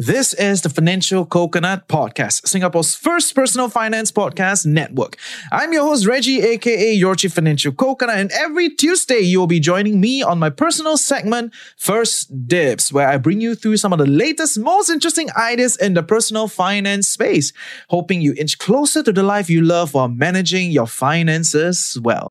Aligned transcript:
This 0.00 0.32
is 0.34 0.62
the 0.62 0.68
Financial 0.68 1.26
Coconut 1.26 1.88
Podcast, 1.88 2.46
Singapore's 2.46 2.94
first 2.94 3.34
personal 3.34 3.68
finance 3.68 4.12
podcast 4.12 4.64
network. 4.64 5.16
I'm 5.50 5.72
your 5.72 5.82
host, 5.82 6.06
Reggie, 6.06 6.40
aka 6.40 6.92
Your 6.92 7.16
Chief 7.16 7.32
Financial 7.32 7.72
Coconut, 7.72 8.16
and 8.16 8.30
every 8.30 8.70
Tuesday 8.70 9.18
you'll 9.18 9.48
be 9.48 9.58
joining 9.58 10.00
me 10.00 10.22
on 10.22 10.38
my 10.38 10.50
personal 10.50 10.96
segment, 10.96 11.52
First 11.76 12.46
Dibs, 12.46 12.92
where 12.92 13.08
I 13.08 13.16
bring 13.16 13.40
you 13.40 13.56
through 13.56 13.78
some 13.78 13.92
of 13.92 13.98
the 13.98 14.06
latest, 14.06 14.56
most 14.56 14.88
interesting 14.88 15.30
ideas 15.36 15.76
in 15.76 15.94
the 15.94 16.04
personal 16.04 16.46
finance 16.46 17.08
space, 17.08 17.52
hoping 17.88 18.20
you 18.20 18.34
inch 18.38 18.56
closer 18.58 19.02
to 19.02 19.12
the 19.12 19.24
life 19.24 19.50
you 19.50 19.62
love 19.62 19.94
while 19.94 20.06
managing 20.06 20.70
your 20.70 20.86
finances 20.86 21.98
well. 22.00 22.30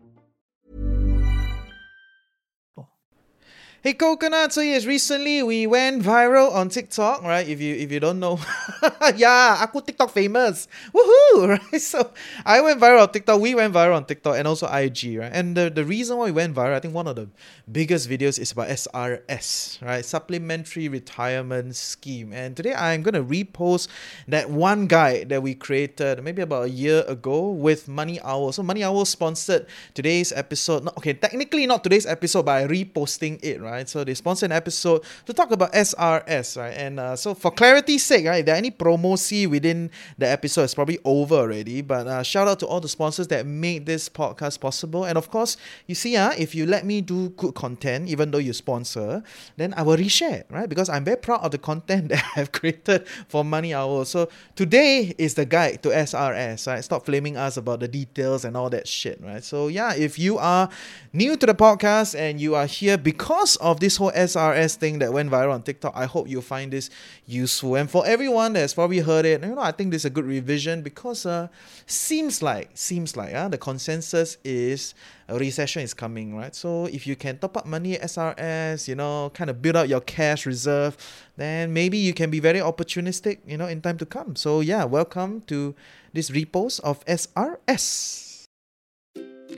Hey 3.81 3.97
Coconut, 3.97 4.53
so 4.53 4.61
yes, 4.61 4.85
recently 4.85 5.41
we 5.41 5.65
went 5.65 6.05
viral 6.05 6.53
on 6.53 6.69
TikTok, 6.69 7.25
right? 7.25 7.41
If 7.49 7.57
you 7.57 7.73
if 7.73 7.89
you 7.89 7.97
don't 7.97 8.21
know, 8.21 8.37
yeah, 9.17 9.57
aku 9.57 9.81
TikTok 9.81 10.13
famous, 10.13 10.69
woohoo, 10.93 11.49
right? 11.57 11.81
So 11.81 12.13
I 12.45 12.61
went 12.61 12.77
viral 12.77 13.01
on 13.01 13.09
TikTok, 13.09 13.41
we 13.41 13.57
went 13.57 13.73
viral 13.73 13.97
on 13.97 14.05
TikTok, 14.05 14.37
and 14.37 14.45
also 14.45 14.69
IG, 14.69 15.17
right? 15.17 15.33
And 15.33 15.57
the, 15.57 15.73
the 15.73 15.81
reason 15.81 16.21
why 16.21 16.29
we 16.29 16.31
went 16.31 16.53
viral, 16.53 16.77
I 16.77 16.79
think 16.79 16.93
one 16.93 17.09
of 17.09 17.17
the 17.17 17.25
biggest 17.65 18.05
videos 18.05 18.37
is 18.37 18.53
about 18.53 18.69
SRS, 18.69 19.81
right? 19.81 20.05
Supplementary 20.05 20.85
Retirement 20.85 21.73
Scheme. 21.73 22.37
And 22.37 22.53
today 22.53 22.77
I'm 22.77 23.01
gonna 23.01 23.25
repost 23.25 23.89
that 24.29 24.53
one 24.53 24.85
guide 24.85 25.33
that 25.33 25.41
we 25.41 25.57
created 25.57 26.21
maybe 26.21 26.45
about 26.45 26.65
a 26.65 26.69
year 26.69 27.01
ago 27.09 27.49
with 27.49 27.89
Money 27.89 28.21
Owl. 28.21 28.53
So 28.53 28.61
Money 28.61 28.85
Owl 28.85 29.09
sponsored 29.09 29.65
today's 29.97 30.29
episode. 30.29 30.85
Not, 30.85 31.01
okay, 31.01 31.17
technically 31.17 31.65
not 31.65 31.81
today's 31.81 32.05
episode, 32.05 32.45
but 32.45 32.61
I 32.61 32.67
reposting 32.69 33.41
it, 33.41 33.57
right? 33.57 33.70
Right? 33.71 33.89
So 33.89 34.03
they 34.03 34.13
sponsor 34.13 34.45
an 34.45 34.51
episode 34.51 35.03
to 35.25 35.33
talk 35.33 35.51
about 35.51 35.71
SRS, 35.73 36.57
right? 36.57 36.75
And 36.75 36.99
uh, 36.99 37.15
so 37.15 37.33
for 37.33 37.51
clarity's 37.51 38.03
sake, 38.03 38.25
right, 38.25 38.39
if 38.39 38.45
there 38.45 38.55
are 38.55 38.57
any 38.57 38.71
promo 38.71 39.17
C 39.17 39.47
within 39.47 39.89
the 40.17 40.27
episode, 40.27 40.63
it's 40.63 40.75
probably 40.75 40.99
over 41.05 41.35
already. 41.35 41.81
But 41.81 42.07
uh, 42.07 42.23
shout 42.23 42.47
out 42.47 42.59
to 42.59 42.67
all 42.67 42.79
the 42.79 42.89
sponsors 42.89 43.27
that 43.29 43.45
made 43.45 43.85
this 43.85 44.09
podcast 44.09 44.59
possible. 44.59 45.05
And 45.05 45.17
of 45.17 45.31
course, 45.31 45.57
you 45.87 45.95
see, 45.95 46.15
uh, 46.15 46.33
if 46.37 46.53
you 46.53 46.65
let 46.65 46.85
me 46.85 47.01
do 47.01 47.29
good 47.29 47.55
content, 47.55 48.09
even 48.09 48.31
though 48.31 48.37
you 48.37 48.53
sponsor, 48.53 49.23
then 49.57 49.73
I 49.77 49.83
will 49.83 49.97
reshare, 49.97 50.43
right? 50.49 50.67
Because 50.67 50.89
I'm 50.89 51.03
very 51.03 51.17
proud 51.17 51.41
of 51.41 51.51
the 51.51 51.57
content 51.57 52.09
that 52.13 52.23
I've 52.35 52.51
created 52.51 53.07
for 53.27 53.43
Money 53.43 53.73
Owl. 53.73 54.05
So 54.05 54.29
today 54.55 55.15
is 55.17 55.35
the 55.35 55.45
guide 55.45 55.81
to 55.83 55.89
SRS, 55.89 56.67
right? 56.67 56.83
Stop 56.83 57.05
flaming 57.05 57.37
us 57.37 57.57
about 57.57 57.79
the 57.79 57.87
details 57.87 58.45
and 58.45 58.57
all 58.57 58.69
that 58.69 58.87
shit, 58.87 59.21
right? 59.21 59.43
So 59.43 59.67
yeah, 59.67 59.93
if 59.95 60.19
you 60.19 60.37
are 60.37 60.69
new 61.13 61.37
to 61.37 61.45
the 61.45 61.55
podcast 61.55 62.17
and 62.17 62.39
you 62.39 62.55
are 62.55 62.65
here 62.65 62.97
because 62.97 63.57
of 63.61 63.79
this 63.79 63.97
whole 63.97 64.11
SRS 64.11 64.75
thing 64.75 64.99
that 64.99 65.13
went 65.13 65.29
viral 65.29 65.53
on 65.53 65.63
TikTok, 65.63 65.93
I 65.95 66.05
hope 66.05 66.27
you 66.27 66.41
find 66.41 66.73
this 66.73 66.89
useful. 67.25 67.75
And 67.75 67.89
for 67.89 68.05
everyone 68.05 68.53
that's 68.53 68.73
probably 68.73 68.99
heard 68.99 69.25
it, 69.25 69.41
you 69.43 69.55
know, 69.55 69.61
I 69.61 69.71
think 69.71 69.91
this 69.91 70.01
is 70.01 70.05
a 70.05 70.09
good 70.09 70.25
revision 70.25 70.81
because 70.81 71.25
uh 71.25 71.47
seems 71.85 72.41
like 72.41 72.71
seems 72.73 73.15
like 73.15 73.33
uh, 73.33 73.47
the 73.47 73.57
consensus 73.57 74.37
is 74.43 74.93
a 75.27 75.37
recession 75.37 75.81
is 75.81 75.93
coming, 75.93 76.35
right? 76.35 76.53
So 76.55 76.85
if 76.85 77.07
you 77.07 77.15
can 77.15 77.37
top 77.37 77.55
up 77.57 77.65
money 77.65 77.97
SRS, 77.97 78.87
you 78.87 78.95
know, 78.95 79.31
kind 79.33 79.49
of 79.49 79.61
build 79.61 79.75
out 79.77 79.87
your 79.87 80.01
cash 80.01 80.45
reserve, 80.45 80.97
then 81.37 81.73
maybe 81.73 81.97
you 81.97 82.13
can 82.13 82.29
be 82.29 82.39
very 82.39 82.59
opportunistic, 82.59 83.39
you 83.47 83.57
know, 83.57 83.67
in 83.67 83.81
time 83.81 83.97
to 83.99 84.05
come. 84.05 84.35
So 84.35 84.59
yeah, 84.59 84.83
welcome 84.83 85.41
to 85.41 85.75
this 86.13 86.29
repost 86.29 86.81
of 86.81 87.05
SRS. 87.05 88.30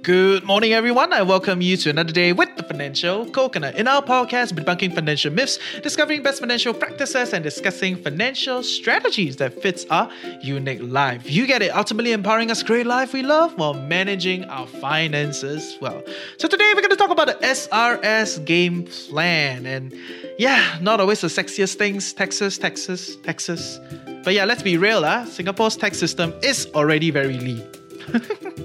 Good 0.02 0.44
morning, 0.44 0.74
everyone. 0.74 1.14
I 1.14 1.22
welcome 1.22 1.62
you 1.62 1.78
to 1.78 1.90
another 1.90 2.12
day 2.12 2.34
with 2.34 2.56
the 2.58 2.64
Financial 2.64 3.26
Coconut. 3.26 3.76
In 3.76 3.88
our 3.88 4.02
podcast, 4.02 4.54
debunking 4.54 4.94
financial 4.96 5.32
myths, 5.32 5.60
discovering 5.82 6.24
best 6.24 6.40
financial 6.40 6.74
practices, 6.74 7.34
and 7.34 7.44
discussing 7.44 7.96
financial 7.96 8.64
strategies 8.64 9.36
that 9.38 9.62
fits 9.62 9.86
our 9.90 10.10
unique 10.42 10.82
life. 10.82 11.30
You 11.30 11.46
get 11.46 11.62
it. 11.62 11.76
Ultimately, 11.76 12.12
empowering 12.12 12.50
us 12.50 12.64
create 12.64 12.86
life 12.86 13.14
we 13.14 13.22
love 13.22 13.58
while 13.58 13.74
managing 13.74 14.46
our 14.46 14.68
finances 14.68 15.78
well. 15.80 16.02
So 16.38 16.48
today, 16.48 16.72
we're 16.74 16.82
going 16.82 16.90
to 16.90 16.96
talk 16.96 17.12
about 17.12 17.28
the 17.28 17.46
SRS 17.46 18.44
game 18.46 18.86
plan, 18.86 19.66
and 19.66 19.94
yeah, 20.40 20.78
not 20.82 21.00
always 21.00 21.22
the 21.22 21.28
sexiest 21.28 21.76
things. 21.76 22.14
Texas, 22.14 22.58
Texas, 22.58 23.16
Texas. 23.18 23.80
But 24.24 24.34
yeah, 24.34 24.46
let's 24.46 24.64
be 24.64 24.78
real, 24.78 25.04
huh? 25.04 25.26
Singapore's 25.26 25.78
tax 25.78 25.98
system 25.98 26.34
is 26.42 26.68
already 26.74 27.12
very 27.12 27.38
lean. 27.38 27.68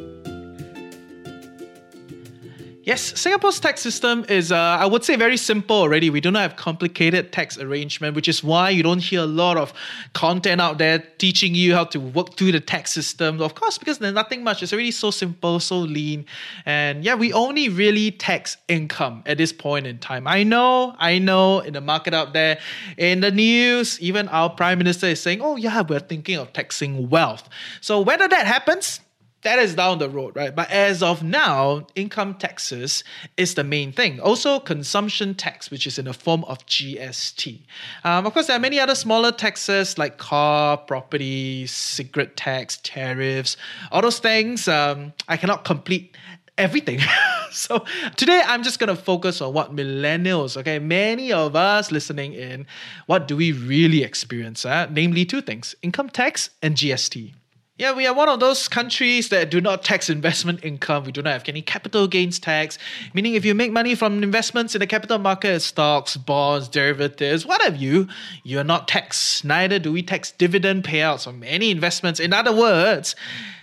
Yes, 2.88 3.20
Singapore's 3.20 3.60
tax 3.60 3.82
system 3.82 4.24
is, 4.30 4.50
uh, 4.50 4.56
I 4.56 4.86
would 4.86 5.04
say, 5.04 5.14
very 5.16 5.36
simple 5.36 5.76
already. 5.76 6.08
We 6.08 6.22
do 6.22 6.30
not 6.30 6.40
have 6.40 6.56
complicated 6.56 7.32
tax 7.32 7.58
arrangement, 7.58 8.16
which 8.16 8.28
is 8.28 8.42
why 8.42 8.70
you 8.70 8.82
don't 8.82 9.02
hear 9.02 9.20
a 9.20 9.26
lot 9.26 9.58
of 9.58 9.74
content 10.14 10.62
out 10.62 10.78
there 10.78 11.00
teaching 11.18 11.54
you 11.54 11.74
how 11.74 11.84
to 11.84 12.00
work 12.00 12.36
through 12.38 12.52
the 12.52 12.60
tax 12.60 12.90
system. 12.90 13.42
Of 13.42 13.54
course, 13.54 13.76
because 13.76 13.98
there's 13.98 14.14
nothing 14.14 14.42
much. 14.42 14.62
It's 14.62 14.72
already 14.72 14.90
so 14.90 15.10
simple, 15.10 15.60
so 15.60 15.80
lean. 15.80 16.24
And 16.64 17.04
yeah, 17.04 17.14
we 17.14 17.30
only 17.34 17.68
really 17.68 18.10
tax 18.10 18.56
income 18.68 19.22
at 19.26 19.36
this 19.36 19.52
point 19.52 19.86
in 19.86 19.98
time. 19.98 20.26
I 20.26 20.42
know, 20.42 20.94
I 20.98 21.18
know 21.18 21.60
in 21.60 21.74
the 21.74 21.82
market 21.82 22.14
out 22.14 22.32
there, 22.32 22.58
in 22.96 23.20
the 23.20 23.30
news, 23.30 24.00
even 24.00 24.28
our 24.28 24.48
prime 24.48 24.78
minister 24.78 25.08
is 25.08 25.20
saying, 25.20 25.42
oh 25.42 25.56
yeah, 25.56 25.82
we're 25.86 26.00
thinking 26.00 26.38
of 26.38 26.54
taxing 26.54 27.10
wealth. 27.10 27.50
So 27.82 28.00
whether 28.00 28.26
that 28.28 28.46
happens, 28.46 29.00
that 29.42 29.60
is 29.60 29.74
down 29.74 29.98
the 29.98 30.10
road, 30.10 30.34
right? 30.34 30.54
But 30.54 30.70
as 30.70 31.02
of 31.02 31.22
now, 31.22 31.86
income 31.94 32.34
taxes 32.34 33.04
is 33.36 33.54
the 33.54 33.62
main 33.62 33.92
thing. 33.92 34.18
Also, 34.18 34.58
consumption 34.58 35.34
tax, 35.34 35.70
which 35.70 35.86
is 35.86 35.98
in 35.98 36.06
the 36.06 36.12
form 36.12 36.42
of 36.44 36.66
GST. 36.66 37.60
Um, 38.02 38.26
of 38.26 38.32
course, 38.34 38.48
there 38.48 38.56
are 38.56 38.60
many 38.60 38.80
other 38.80 38.96
smaller 38.96 39.30
taxes 39.30 39.96
like 39.96 40.18
car, 40.18 40.76
property, 40.76 41.66
secret 41.66 42.36
tax, 42.36 42.80
tariffs, 42.82 43.56
all 43.92 44.02
those 44.02 44.18
things. 44.18 44.66
Um, 44.66 45.12
I 45.28 45.36
cannot 45.36 45.64
complete 45.64 46.16
everything. 46.56 46.98
so 47.52 47.84
today 48.16 48.42
I'm 48.44 48.64
just 48.64 48.80
gonna 48.80 48.96
focus 48.96 49.40
on 49.40 49.54
what 49.54 49.74
millennials, 49.74 50.56
okay, 50.56 50.80
many 50.80 51.32
of 51.32 51.54
us 51.54 51.92
listening 51.92 52.34
in, 52.34 52.66
what 53.06 53.28
do 53.28 53.36
we 53.36 53.52
really 53.52 54.02
experience? 54.02 54.66
Uh? 54.66 54.88
Namely, 54.90 55.24
two 55.24 55.40
things: 55.40 55.76
income 55.80 56.10
tax 56.10 56.50
and 56.60 56.74
GST. 56.74 57.34
Yeah, 57.78 57.92
we 57.92 58.08
are 58.08 58.12
one 58.12 58.28
of 58.28 58.40
those 58.40 58.66
countries 58.66 59.28
that 59.28 59.52
do 59.52 59.60
not 59.60 59.84
tax 59.84 60.10
investment 60.10 60.64
income. 60.64 61.04
We 61.04 61.12
do 61.12 61.22
not 61.22 61.32
have 61.32 61.44
any 61.46 61.62
capital 61.62 62.08
gains 62.08 62.40
tax, 62.40 62.76
meaning 63.14 63.34
if 63.34 63.44
you 63.44 63.54
make 63.54 63.70
money 63.70 63.94
from 63.94 64.20
investments 64.20 64.74
in 64.74 64.80
the 64.80 64.86
capital 64.88 65.18
market, 65.18 65.60
stocks, 65.60 66.16
bonds, 66.16 66.66
derivatives, 66.66 67.46
what 67.46 67.62
have 67.62 67.76
you, 67.76 68.08
you 68.42 68.58
are 68.58 68.64
not 68.64 68.88
taxed. 68.88 69.44
Neither 69.44 69.78
do 69.78 69.92
we 69.92 70.02
tax 70.02 70.32
dividend 70.32 70.82
payouts 70.82 71.28
on 71.28 71.44
any 71.44 71.70
investments. 71.70 72.18
In 72.18 72.32
other 72.32 72.52
words, 72.52 73.14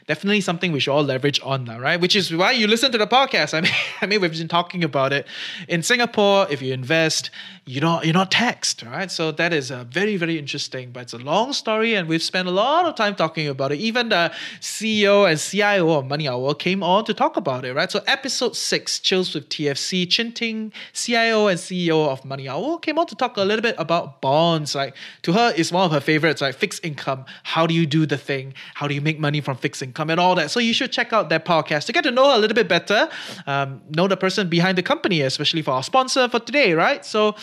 definitely 0.08 0.42
something 0.42 0.72
we 0.72 0.80
should 0.80 0.92
all 0.92 1.04
leverage 1.04 1.40
on 1.44 1.64
now, 1.64 1.80
right? 1.80 2.00
Which 2.00 2.16
is 2.16 2.34
why 2.34 2.52
you 2.52 2.68
listen 2.68 2.92
to 2.92 2.98
the 2.98 3.08
podcast. 3.08 3.54
I 3.54 3.62
mean, 3.62 3.72
I 4.02 4.06
mean, 4.06 4.22
we've 4.22 4.38
been 4.38 4.48
talking 4.48 4.84
about 4.84 5.14
it. 5.14 5.28
In 5.68 5.82
Singapore, 5.84 6.48
if 6.50 6.62
you 6.62 6.74
invest, 6.74 7.32
you 7.66 7.82
don't 7.82 8.04
you're 8.06 8.14
not 8.14 8.30
taxed, 8.30 8.84
right? 8.84 9.10
So 9.10 9.32
that 9.32 9.52
is 9.52 9.72
a 9.72 9.84
very 9.86 10.18
very 10.18 10.38
interesting, 10.38 10.92
but 10.92 11.02
it's 11.04 11.14
a 11.14 11.18
long 11.18 11.54
story, 11.54 11.96
and 11.96 12.08
we've 12.08 12.22
spent 12.22 12.48
a 12.48 12.52
lot 12.52 12.86
of 12.86 12.96
time 12.96 13.16
talking 13.16 13.48
about 13.48 13.72
it. 13.72 13.80
Even 13.80 14.10
the 14.10 14.32
CEO 14.60 15.30
and 15.30 15.40
CIO 15.40 15.90
of 15.98 16.06
Money 16.06 16.28
Owl 16.28 16.54
came 16.54 16.84
on 16.84 17.06
to 17.06 17.14
talk 17.14 17.38
about 17.38 17.66
it, 17.66 17.74
right? 17.74 17.92
So 17.92 18.02
episode 18.06 18.56
six, 18.56 19.00
chills 19.00 19.34
with 19.34 19.50
TFC, 19.50 20.08
Chuin 20.08 20.34
Ting, 20.34 20.72
CIO 20.94 21.48
and 21.48 21.60
CEO 21.60 22.08
of 22.08 22.24
Money 22.24 22.48
Owl, 22.48 22.78
came 22.78 23.00
on 23.00 23.08
to 23.08 23.16
talk 23.16 23.38
a 23.38 23.42
little 23.42 23.64
bit 23.64 23.76
about 23.80 24.22
bonds. 24.22 24.76
Like 24.76 24.96
to 25.24 25.34
her, 25.34 25.54
it's 25.56 25.72
one 25.72 25.86
of 25.86 25.92
her 25.92 26.00
favorites, 26.00 26.42
like 26.42 26.56
fixed 26.56 26.86
income. 26.86 27.26
How 27.44 27.66
do 27.66 27.74
you 27.74 27.88
do 27.88 28.06
the 28.06 28.18
thing? 28.18 28.54
How 28.76 28.88
do 28.88 28.94
you 28.94 29.02
make 29.02 29.20
money 29.20 29.42
from 29.42 29.58
fixed 29.58 29.82
income 29.82 29.95
and 30.00 30.20
all 30.20 30.36
that? 30.36 30.52
So 30.52 30.60
you 30.60 30.74
should 30.74 30.92
check 30.92 31.14
out 31.14 31.30
that 31.30 31.46
podcast 31.46 31.86
to 31.86 31.94
get 31.94 32.04
to 32.04 32.12
know 32.12 32.30
her 32.30 32.36
a 32.36 32.40
little 32.40 32.56
bit 32.56 32.68
better, 32.68 33.10
um, 33.48 33.82
know 33.90 34.08
the 34.08 34.18
person 34.18 34.50
behind 34.50 34.78
the 34.78 34.84
company, 34.84 35.22
especially 35.22 35.62
for 35.62 35.72
our 35.72 35.84
sponsor 35.84 36.28
for 36.30 36.40
today, 36.40 36.74
right? 36.74 37.06
So 37.06 37.36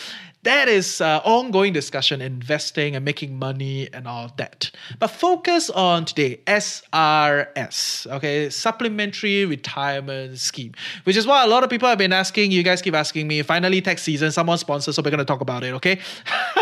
that 0.43 0.67
is 0.67 0.99
uh, 0.99 1.21
ongoing 1.23 1.71
discussion, 1.71 2.21
investing 2.21 2.95
and 2.97 3.05
making 3.05 3.39
money 3.39 3.87
and 3.93 4.07
all 4.07 4.29
that. 4.35 4.71
But 4.99 5.07
focus 5.07 5.69
on 5.69 6.03
today, 6.03 6.41
SRS, 6.45 8.07
okay, 8.11 8.49
Supplementary 8.49 9.45
Retirement 9.45 10.37
Scheme, 10.39 10.73
which 11.05 11.15
is 11.15 11.25
what 11.25 11.47
a 11.47 11.49
lot 11.49 11.63
of 11.63 11.69
people 11.69 11.87
have 11.87 11.97
been 11.97 12.11
asking. 12.11 12.51
You 12.51 12.61
guys 12.61 12.81
keep 12.81 12.93
asking 12.93 13.27
me. 13.27 13.41
Finally, 13.41 13.81
tax 13.81 14.03
season, 14.03 14.31
someone 14.31 14.57
sponsors, 14.57 14.95
so 14.95 15.01
we're 15.01 15.11
going 15.11 15.19
to 15.19 15.25
talk 15.25 15.41
about 15.41 15.63
it, 15.63 15.73
okay? 15.75 15.99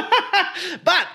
but 0.84 1.08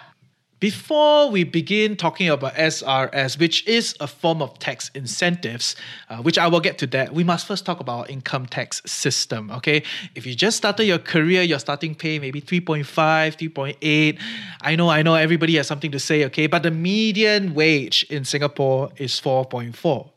before 0.60 1.30
we 1.30 1.44
begin 1.44 1.96
talking 1.96 2.28
about 2.28 2.54
SRS, 2.54 3.38
which 3.38 3.66
is 3.66 3.94
a 4.00 4.06
form 4.06 4.40
of 4.40 4.58
tax 4.58 4.90
incentives, 4.94 5.76
uh, 6.08 6.18
which 6.18 6.38
I 6.38 6.46
will 6.46 6.60
get 6.60 6.78
to 6.78 6.86
that, 6.88 7.12
we 7.12 7.24
must 7.24 7.46
first 7.46 7.66
talk 7.66 7.80
about 7.80 8.08
income 8.08 8.46
tax 8.46 8.80
system. 8.86 9.50
Okay, 9.50 9.82
if 10.14 10.26
you 10.26 10.34
just 10.34 10.56
started 10.56 10.84
your 10.84 10.98
career, 10.98 11.42
your 11.42 11.58
starting 11.58 11.94
pay 11.94 12.18
maybe 12.18 12.40
3.5, 12.40 12.84
3.8. 12.86 14.18
I 14.62 14.76
know, 14.76 14.88
I 14.88 15.02
know, 15.02 15.14
everybody 15.14 15.56
has 15.56 15.66
something 15.66 15.92
to 15.92 16.00
say. 16.00 16.24
Okay, 16.26 16.46
but 16.46 16.62
the 16.62 16.70
median 16.70 17.54
wage 17.54 18.06
in 18.08 18.24
Singapore 18.24 18.90
is 18.96 19.20
4.4 19.20 20.15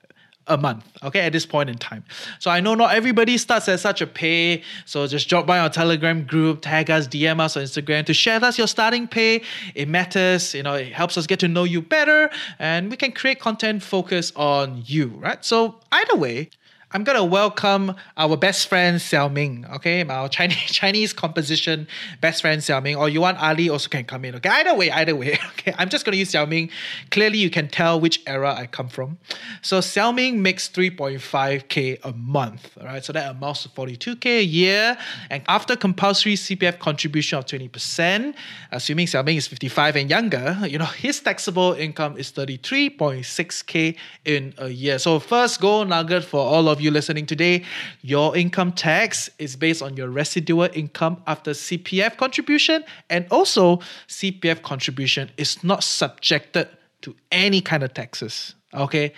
a 0.49 0.57
month, 0.57 0.83
okay, 1.03 1.21
at 1.21 1.31
this 1.31 1.45
point 1.45 1.69
in 1.69 1.77
time. 1.77 2.03
So 2.39 2.51
I 2.51 2.59
know 2.59 2.75
not 2.75 2.93
everybody 2.93 3.37
starts 3.37 3.69
at 3.69 3.79
such 3.79 4.01
a 4.01 4.07
pay. 4.07 4.63
So 4.85 5.07
just 5.07 5.29
drop 5.29 5.45
by 5.45 5.59
our 5.59 5.69
Telegram 5.69 6.25
group, 6.25 6.61
tag 6.61 6.89
us, 6.89 7.07
DM 7.07 7.39
us 7.39 7.55
on 7.55 7.63
Instagram 7.63 8.05
to 8.07 8.13
share 8.13 8.43
us 8.43 8.57
your 8.57 8.67
starting 8.67 9.07
pay. 9.07 9.41
It 9.75 9.87
matters, 9.87 10.53
you 10.53 10.63
know, 10.63 10.73
it 10.73 10.91
helps 10.91 11.17
us 11.17 11.27
get 11.27 11.39
to 11.39 11.47
know 11.47 11.63
you 11.63 11.81
better 11.81 12.29
and 12.57 12.89
we 12.89 12.97
can 12.97 13.11
create 13.11 13.39
content 13.39 13.83
focused 13.83 14.35
on 14.35 14.83
you, 14.85 15.07
right? 15.19 15.43
So 15.45 15.79
either 15.91 16.15
way, 16.15 16.49
I'm 16.91 17.03
gonna 17.03 17.23
welcome 17.23 17.93
our 18.17 18.35
best 18.35 18.67
friend 18.67 18.97
Xiao 18.97 19.31
Ming, 19.31 19.63
okay, 19.75 20.03
our 20.03 20.27
Chinese 20.27 20.57
Chinese 20.65 21.13
composition 21.13 21.87
best 22.19 22.41
friend 22.41 22.59
Xiao 22.59 22.81
Ming, 22.81 22.95
or 22.95 23.07
you 23.07 23.21
want 23.21 23.39
Ali 23.39 23.69
also 23.69 23.89
can 23.89 24.05
come 24.05 24.25
in, 24.25 24.33
okay. 24.37 24.49
Either 24.49 24.73
way, 24.73 24.89
either 24.89 25.15
way, 25.15 25.33
okay. 25.49 25.71
I'm 25.77 25.89
just 25.89 26.03
gonna 26.03 26.17
use 26.17 26.31
Xiao 26.31 26.49
Ming. 26.49 26.71
Clearly, 27.11 27.37
you 27.37 27.51
can 27.51 27.67
tell 27.67 27.99
which 27.99 28.23
era 28.25 28.55
I 28.55 28.65
come 28.65 28.87
from. 28.89 29.19
So 29.61 29.81
Xiao 29.81 30.15
Ming 30.15 30.41
makes 30.41 30.67
3.5k 30.67 32.03
a 32.03 32.11
month, 32.13 32.75
all 32.79 32.87
right. 32.87 33.05
So 33.05 33.13
that 33.13 33.29
amounts 33.35 33.61
to 33.63 33.69
42k 33.69 34.39
a 34.39 34.43
year, 34.43 34.97
and 35.29 35.43
after 35.47 35.75
compulsory 35.75 36.33
CPF 36.33 36.79
contribution 36.79 37.37
of 37.37 37.45
20%, 37.45 38.33
assuming 38.71 39.05
Xiao 39.05 39.23
Ming 39.23 39.37
is 39.37 39.47
55 39.47 39.95
and 39.95 40.09
younger, 40.09 40.57
you 40.67 40.79
know 40.79 40.85
his 40.85 41.19
taxable 41.19 41.73
income 41.73 42.17
is 42.17 42.31
33.6k 42.31 43.95
in 44.25 44.55
a 44.57 44.69
year. 44.69 44.97
So 44.97 45.19
first 45.19 45.61
gold 45.61 45.89
nugget 45.89 46.23
for 46.23 46.39
all 46.39 46.67
of 46.67 46.78
you 46.79 46.91
listening 46.91 47.25
today, 47.25 47.63
your 48.01 48.35
income 48.35 48.71
tax 48.71 49.29
is 49.37 49.55
based 49.55 49.81
on 49.81 49.95
your 49.95 50.09
residual 50.09 50.69
income 50.73 51.21
after 51.27 51.51
CPF 51.51 52.17
contribution, 52.17 52.83
and 53.09 53.25
also 53.31 53.77
CPF 54.07 54.61
contribution 54.61 55.31
is 55.37 55.63
not 55.63 55.83
subjected 55.83 56.67
to 57.01 57.15
any 57.31 57.61
kind 57.61 57.83
of 57.83 57.93
taxes. 57.93 58.55
Okay, 58.73 59.13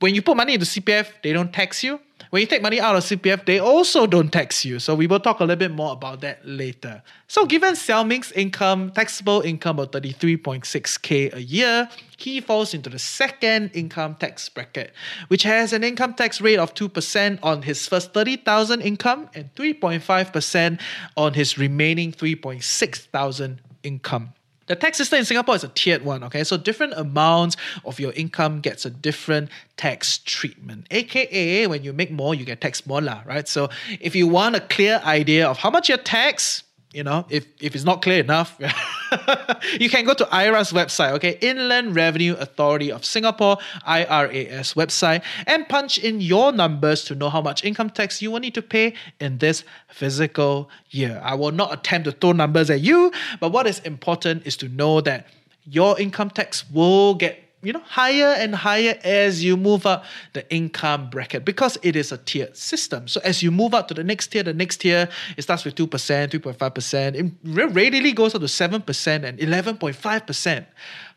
when 0.00 0.14
you 0.14 0.22
put 0.22 0.36
money 0.36 0.54
into 0.54 0.66
CPF, 0.66 1.12
they 1.22 1.32
don't 1.32 1.52
tax 1.52 1.82
you. 1.84 2.00
When 2.30 2.40
you 2.40 2.46
take 2.46 2.60
money 2.60 2.80
out 2.80 2.94
of 2.94 3.04
CPF, 3.04 3.46
they 3.46 3.58
also 3.58 4.06
don't 4.06 4.30
tax 4.30 4.64
you. 4.64 4.78
So 4.78 4.94
we 4.94 5.06
will 5.06 5.20
talk 5.20 5.40
a 5.40 5.44
little 5.44 5.56
bit 5.56 5.70
more 5.70 5.92
about 5.92 6.20
that 6.20 6.46
later. 6.46 7.02
So 7.26 7.46
given 7.46 7.74
Xiao 7.74 8.06
Ming's 8.06 8.32
income, 8.32 8.90
taxable 8.90 9.40
income 9.40 9.78
of 9.78 9.90
33.6k 9.92 11.34
a 11.34 11.42
year, 11.42 11.88
he 12.18 12.40
falls 12.40 12.74
into 12.74 12.90
the 12.90 12.98
second 12.98 13.70
income 13.72 14.14
tax 14.16 14.48
bracket, 14.48 14.92
which 15.28 15.42
has 15.44 15.72
an 15.72 15.82
income 15.82 16.14
tax 16.14 16.40
rate 16.40 16.58
of 16.58 16.74
2% 16.74 17.38
on 17.42 17.62
his 17.62 17.86
first 17.86 18.12
30,000 18.12 18.82
income 18.82 19.30
and 19.34 19.54
3.5% 19.54 20.80
on 21.16 21.34
his 21.34 21.56
remaining 21.56 22.12
3.6 22.12 22.96
thousand 23.06 23.62
income. 23.82 24.34
The 24.68 24.76
tax 24.76 24.98
system 24.98 25.18
in 25.18 25.24
Singapore 25.24 25.56
is 25.56 25.64
a 25.64 25.68
tiered 25.68 26.04
one, 26.04 26.22
okay? 26.24 26.44
So 26.44 26.56
different 26.56 26.92
amounts 26.94 27.56
of 27.84 27.98
your 27.98 28.12
income 28.12 28.60
gets 28.60 28.84
a 28.84 28.90
different 28.90 29.48
tax 29.76 30.18
treatment. 30.18 30.86
AKA, 30.90 31.66
when 31.66 31.82
you 31.82 31.92
make 31.92 32.10
more, 32.10 32.34
you 32.34 32.44
get 32.44 32.60
taxed 32.60 32.86
more, 32.86 33.00
lah, 33.00 33.22
right? 33.26 33.48
So 33.48 33.70
if 34.00 34.14
you 34.14 34.28
want 34.28 34.56
a 34.56 34.60
clear 34.60 35.00
idea 35.04 35.48
of 35.48 35.56
how 35.56 35.70
much 35.70 35.88
you're 35.88 35.98
taxed, 35.98 36.64
you 36.92 37.04
know, 37.04 37.26
if, 37.28 37.46
if 37.60 37.74
it's 37.74 37.84
not 37.84 38.00
clear 38.00 38.20
enough, 38.20 38.58
you 39.80 39.90
can 39.90 40.04
go 40.04 40.14
to 40.14 40.26
IRAS 40.34 40.72
website, 40.72 41.12
okay, 41.12 41.38
Inland 41.42 41.94
Revenue 41.94 42.34
Authority 42.38 42.90
of 42.90 43.04
Singapore, 43.04 43.58
IRAS 43.84 44.72
website, 44.72 45.22
and 45.46 45.68
punch 45.68 45.98
in 45.98 46.20
your 46.22 46.50
numbers 46.50 47.04
to 47.04 47.14
know 47.14 47.28
how 47.28 47.42
much 47.42 47.62
income 47.62 47.90
tax 47.90 48.22
you 48.22 48.30
will 48.30 48.40
need 48.40 48.54
to 48.54 48.62
pay 48.62 48.94
in 49.20 49.36
this 49.38 49.64
physical 49.88 50.70
year. 50.90 51.20
I 51.22 51.34
will 51.34 51.52
not 51.52 51.74
attempt 51.74 52.06
to 52.06 52.12
throw 52.12 52.32
numbers 52.32 52.70
at 52.70 52.80
you, 52.80 53.12
but 53.38 53.52
what 53.52 53.66
is 53.66 53.80
important 53.80 54.46
is 54.46 54.56
to 54.58 54.68
know 54.68 55.02
that 55.02 55.26
your 55.64 56.00
income 56.00 56.30
tax 56.30 56.64
will 56.70 57.14
get 57.14 57.47
you 57.62 57.72
know 57.72 57.80
higher 57.80 58.34
and 58.38 58.54
higher 58.54 58.98
as 59.02 59.42
you 59.42 59.56
move 59.56 59.84
up 59.84 60.04
the 60.32 60.48
income 60.52 61.10
bracket 61.10 61.44
because 61.44 61.76
it 61.82 61.96
is 61.96 62.12
a 62.12 62.18
tiered 62.18 62.56
system. 62.56 63.08
So 63.08 63.20
as 63.24 63.42
you 63.42 63.50
move 63.50 63.74
up 63.74 63.88
to 63.88 63.94
the 63.94 64.04
next 64.04 64.28
tier 64.28 64.42
the 64.42 64.54
next 64.54 64.78
tier 64.78 65.08
it 65.36 65.42
starts 65.42 65.64
with 65.64 65.74
2% 65.74 65.88
3.5% 65.88 67.14
it 67.14 67.32
readily 67.72 68.12
goes 68.12 68.34
up 68.34 68.40
to 68.40 68.46
7% 68.46 69.24
and 69.24 69.38
11.5% 69.38 70.66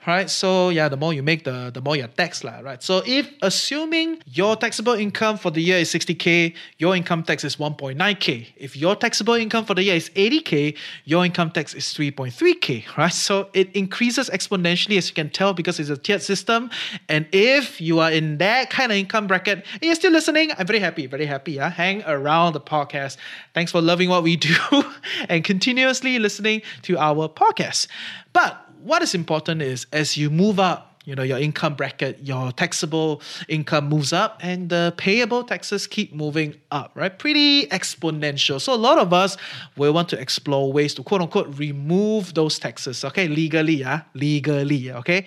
right? 0.08 0.30
So 0.30 0.70
yeah, 0.70 0.90
the 0.90 0.98
more 0.98 1.14
you 1.14 1.24
make, 1.24 1.44
the 1.44 1.72
the 1.74 1.82
more 1.82 1.96
you're 1.96 2.08
taxed, 2.08 2.44
lah, 2.44 2.60
right? 2.60 2.82
So 2.82 3.04
if 3.06 3.30
assuming 3.42 4.22
your 4.26 4.56
taxable 4.56 4.94
income 4.94 5.38
for 5.38 5.52
the 5.52 5.62
year 5.62 5.78
is 5.78 5.92
60k, 5.94 6.54
your 6.78 6.96
income 6.96 7.24
tax 7.24 7.44
is 7.44 7.58
1.9k. 7.58 8.48
If 8.58 8.76
your 8.76 8.96
taxable 8.96 9.36
income 9.36 9.66
for 9.66 9.74
the 9.74 9.84
year 9.84 9.96
is 9.96 10.10
80k, 10.10 10.78
your 11.06 11.26
income 11.26 11.52
tax 11.52 11.74
is 11.74 11.86
3.3k, 11.86 12.98
right? 12.98 13.14
So 13.14 13.50
it 13.54 13.76
increases 13.76 14.30
exponentially 14.30 14.98
as 14.98 15.10
you 15.10 15.16
can 15.16 15.30
tell 15.30 15.54
because 15.54 15.80
it's 15.80 15.90
a 15.90 15.98
tiered 15.98 16.22
system. 16.22 16.70
And 17.10 17.28
if 17.32 17.80
you 17.80 18.00
are 18.00 18.12
in 18.12 18.38
that 18.40 18.70
kind 18.70 18.92
of 18.92 18.98
income 18.98 19.28
bracket 19.28 19.66
and 19.74 19.84
you're 19.84 19.96
still 19.96 20.12
listening, 20.12 20.52
I'm 20.58 20.68
very 20.68 20.80
happy, 20.80 21.06
very 21.08 21.26
happy. 21.26 21.54
Yeah? 21.54 21.70
Hang 21.70 22.04
around 22.04 22.54
the 22.54 22.62
podcast. 22.62 23.18
Thanks 23.54 23.72
for 23.72 23.82
loving 23.82 24.10
what 24.10 24.24
we 24.24 24.36
do 24.36 24.56
and 25.30 25.44
continuously 25.44 26.20
listening 26.20 26.62
to 26.84 26.98
our 26.98 27.28
podcast. 27.30 27.88
But 28.34 28.71
what 28.84 29.02
is 29.02 29.14
important 29.16 29.62
is 29.62 29.88
as 29.92 30.18
you 30.18 30.30
move 30.30 30.60
up, 30.60 30.92
you 31.06 31.16
know, 31.16 31.24
your 31.24 31.40
income 31.40 31.74
bracket, 31.74 32.20
your 32.22 32.52
taxable 32.52 33.22
income 33.48 33.90
moves 33.90 34.14
up 34.14 34.40
and 34.42 34.70
the 34.70 34.94
payable 34.98 35.44
taxes 35.44 35.88
keep 35.88 36.14
moving 36.14 36.56
up, 36.70 36.92
right? 36.94 37.18
Pretty 37.18 37.66
exponential. 37.68 38.62
So 38.62 38.74
a 38.74 38.78
lot 38.78 39.00
of 39.00 39.12
us 39.12 39.36
will 39.78 39.94
want 39.94 40.10
to 40.10 40.20
explore 40.20 40.72
ways 40.72 40.94
to 40.96 41.04
quote 41.04 41.22
unquote 41.22 41.58
remove 41.58 42.34
those 42.36 42.60
taxes, 42.60 43.04
okay? 43.04 43.28
Legally, 43.28 43.76
yeah, 43.76 44.02
legally, 44.14 44.92
okay? 44.92 45.26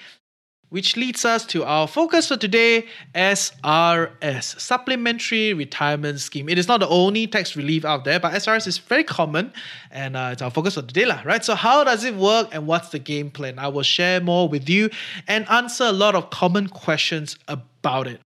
Which 0.74 0.96
leads 0.96 1.24
us 1.24 1.46
to 1.46 1.62
our 1.62 1.86
focus 1.86 2.26
for 2.26 2.36
today 2.36 2.84
SRS, 3.14 4.60
Supplementary 4.60 5.54
Retirement 5.54 6.18
Scheme. 6.18 6.48
It 6.48 6.58
is 6.58 6.66
not 6.66 6.80
the 6.80 6.88
only 6.88 7.28
tax 7.28 7.54
relief 7.54 7.84
out 7.84 8.04
there, 8.04 8.18
but 8.18 8.32
SRS 8.32 8.66
is 8.66 8.78
very 8.78 9.04
common 9.04 9.52
and 9.92 10.16
uh, 10.16 10.30
it's 10.32 10.42
our 10.42 10.50
focus 10.50 10.74
for 10.74 10.82
today, 10.82 11.04
lah, 11.04 11.22
right? 11.24 11.44
So, 11.44 11.54
how 11.54 11.84
does 11.84 12.02
it 12.02 12.16
work 12.16 12.48
and 12.50 12.66
what's 12.66 12.88
the 12.88 12.98
game 12.98 13.30
plan? 13.30 13.60
I 13.60 13.68
will 13.68 13.84
share 13.84 14.20
more 14.20 14.48
with 14.48 14.68
you 14.68 14.90
and 15.28 15.48
answer 15.48 15.84
a 15.84 15.92
lot 15.92 16.16
of 16.16 16.30
common 16.30 16.66
questions 16.66 17.38
about 17.46 18.08
it 18.08 18.20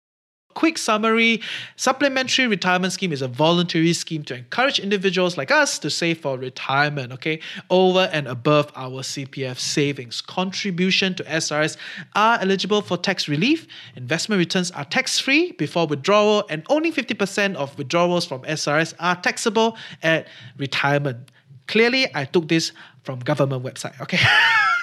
quick 0.59 0.77
summary 0.77 1.41
supplementary 1.77 2.49
retirement 2.49 2.93
scheme 2.93 3.13
is 3.13 3.23
a 3.23 3.29
voluntary 3.29 3.93
scheme 3.93 4.25
to 4.25 4.35
encourage 4.35 4.81
individuals 4.81 5.37
like 5.37 5.53
us 5.53 5.79
to 5.79 5.89
save 5.89 6.19
for 6.19 6.37
retirement, 6.37 7.13
okay, 7.13 7.39
over 7.71 8.11
and 8.13 8.27
above 8.27 8.73
our 8.75 9.03
CPF 9.03 9.57
savings. 9.57 10.21
Contribution 10.21 11.15
to 11.15 11.23
SRS 11.23 11.77
are 12.17 12.41
eligible 12.41 12.83
for 12.83 12.97
tax 12.97 13.29
relief. 13.29 13.69
Investment 13.95 14.41
returns 14.41 14.73
are 14.73 14.85
tax 14.85 15.21
free 15.21 15.53
before 15.53 15.87
withdrawal, 15.87 16.43
and 16.51 16.65
only 16.69 16.91
50% 16.91 17.55
of 17.55 17.79
withdrawals 17.79 18.27
from 18.27 18.43
SRS 18.43 18.95
are 18.99 19.15
taxable 19.15 19.77
at 20.03 20.27
retirement. 20.57 21.31
Clearly, 21.69 22.09
I 22.17 22.25
took 22.25 22.49
this 22.49 22.73
from 23.09 23.21
government 23.21 23.65
website, 23.65 23.99
okay? 24.03 24.19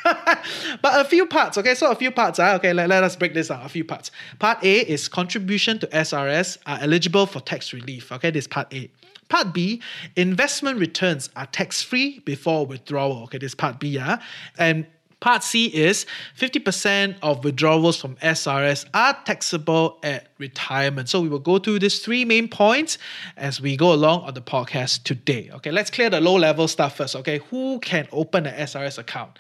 but 0.82 1.00
a 1.00 1.06
few 1.06 1.28
parts, 1.28 1.60
okay? 1.60 1.76
So 1.76 1.92
a 1.92 1.96
few 1.96 2.10
parts, 2.10 2.40
uh, 2.40 2.56
okay, 2.56 2.74
let, 2.74 2.90
let 2.90 3.04
us 3.04 3.16
break 3.16 3.36
this 3.36 3.52
out. 3.52 3.64
A 3.64 3.70
few 3.70 3.84
parts. 3.84 4.10
Part 4.40 4.64
A 4.64 4.80
is 4.80 5.08
contribution 5.08 5.78
to 5.78 5.86
SRS 5.88 6.58
are 6.66 6.80
eligible 6.82 7.28
for 7.28 7.40
tax 7.40 7.72
relief, 7.72 8.12
okay? 8.12 8.32
This 8.32 8.48
part 8.48 8.74
A. 8.74 8.90
Part 9.30 9.54
B, 9.54 9.80
investment 10.16 10.80
returns 10.80 11.30
are 11.36 11.46
tax 11.46 11.84
free 11.84 12.18
before 12.26 12.66
withdrawal. 12.66 13.24
Okay, 13.26 13.38
this 13.38 13.54
part 13.54 13.80
B, 13.80 13.90
yeah. 13.90 14.18
And 14.58 14.88
Part 15.26 15.44
C 15.44 15.66
is 15.66 16.06
50% 16.38 17.16
of 17.24 17.44
withdrawals 17.44 18.00
from 18.00 18.16
SRS 18.18 18.86
are 18.94 19.18
taxable 19.26 19.98
at 20.04 20.28
retirement. 20.38 21.10
So 21.10 21.20
we 21.20 21.30
will 21.30 21.40
go 21.40 21.58
through 21.58 21.80
these 21.80 21.98
three 21.98 22.26
main 22.26 22.48
points 22.48 23.00
as 23.36 23.60
we 23.60 23.76
go 23.76 23.92
along 23.92 24.22
on 24.22 24.36
the 24.36 24.42
podcast 24.44 25.02
today. 25.02 25.50
Okay, 25.52 25.72
let's 25.72 25.90
clear 25.90 26.12
the 26.12 26.22
low 26.22 26.36
level 26.36 26.68
stuff 26.68 26.98
first. 26.98 27.16
Okay, 27.16 27.40
who 27.50 27.80
can 27.80 28.08
open 28.12 28.46
an 28.46 28.54
SRS 28.68 29.00
account? 29.00 29.40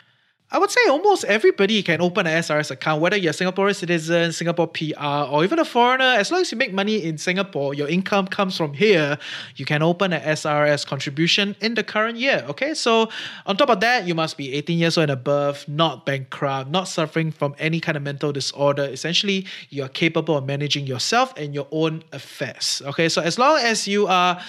I 0.55 0.57
would 0.57 0.71
say 0.71 0.79
almost 0.87 1.25
everybody 1.25 1.83
can 1.83 1.99
open 1.99 2.25
an 2.25 2.41
SRS 2.41 2.71
account, 2.71 3.01
whether 3.01 3.17
you're 3.17 3.31
a 3.31 3.33
Singaporean 3.33 3.75
citizen, 3.75 4.31
Singapore 4.31 4.69
PR, 4.69 5.27
or 5.29 5.43
even 5.43 5.59
a 5.59 5.65
foreigner. 5.65 6.05
As 6.05 6.31
long 6.31 6.39
as 6.39 6.49
you 6.49 6.57
make 6.57 6.71
money 6.71 7.03
in 7.03 7.17
Singapore, 7.17 7.73
your 7.73 7.89
income 7.89 8.25
comes 8.25 8.55
from 8.55 8.73
here, 8.73 9.17
you 9.57 9.65
can 9.65 9.83
open 9.83 10.13
an 10.13 10.21
SRS 10.21 10.87
contribution 10.87 11.57
in 11.59 11.73
the 11.73 11.83
current 11.83 12.17
year. 12.17 12.45
Okay, 12.47 12.73
so 12.73 13.09
on 13.45 13.57
top 13.57 13.69
of 13.69 13.81
that, 13.81 14.07
you 14.07 14.15
must 14.15 14.37
be 14.37 14.53
18 14.53 14.79
years 14.79 14.97
old 14.97 15.09
and 15.09 15.11
above, 15.11 15.67
not 15.67 16.05
bankrupt, 16.05 16.71
not 16.71 16.87
suffering 16.87 17.33
from 17.33 17.53
any 17.59 17.81
kind 17.81 17.97
of 17.97 18.03
mental 18.03 18.31
disorder. 18.31 18.83
Essentially, 18.83 19.45
you 19.71 19.83
are 19.83 19.89
capable 19.89 20.37
of 20.37 20.45
managing 20.45 20.87
yourself 20.87 21.33
and 21.35 21.53
your 21.53 21.67
own 21.71 22.01
affairs. 22.13 22.81
Okay, 22.85 23.09
so 23.09 23.21
as 23.21 23.37
long 23.37 23.59
as 23.59 23.89
you 23.89 24.07
are. 24.07 24.41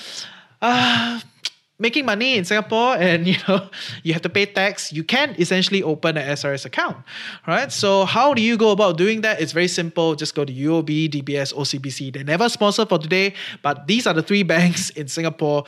Uh, 0.63 1.21
making 1.79 2.07
money 2.07 2.37
in 2.37 2.45
Singapore 2.45 2.97
and 2.99 3.27
you 3.27 3.37
know 3.49 3.69
you 4.03 4.13
have 4.13 4.23
to 4.23 4.29
pay 4.29 4.47
tax, 4.47 4.93
you 4.93 5.05
can 5.05 5.35
essentially 5.39 5.83
open 5.83 6.17
an 6.17 6.29
SRS 6.37 6.65
account, 6.65 6.97
right? 7.47 7.71
So 7.73 8.05
how 8.05 8.35
do 8.35 8.43
you 8.43 8.57
go 8.57 8.71
about 8.71 8.97
doing 8.97 9.21
that? 9.23 9.41
It's 9.41 9.53
very 9.53 9.69
simple. 9.69 10.15
Just 10.15 10.35
go 10.35 10.45
to 10.45 10.53
UOB, 10.53 11.11
DBS, 11.11 11.55
OCBC. 11.55 12.13
They 12.13 12.25
never 12.25 12.49
sponsor 12.49 12.87
for 12.87 12.99
today, 12.99 13.35
but 13.63 13.87
these 13.87 14.07
are 14.07 14.15
the 14.15 14.23
three 14.23 14.43
banks 14.55 14.91
in 14.91 15.09
Singapore 15.09 15.65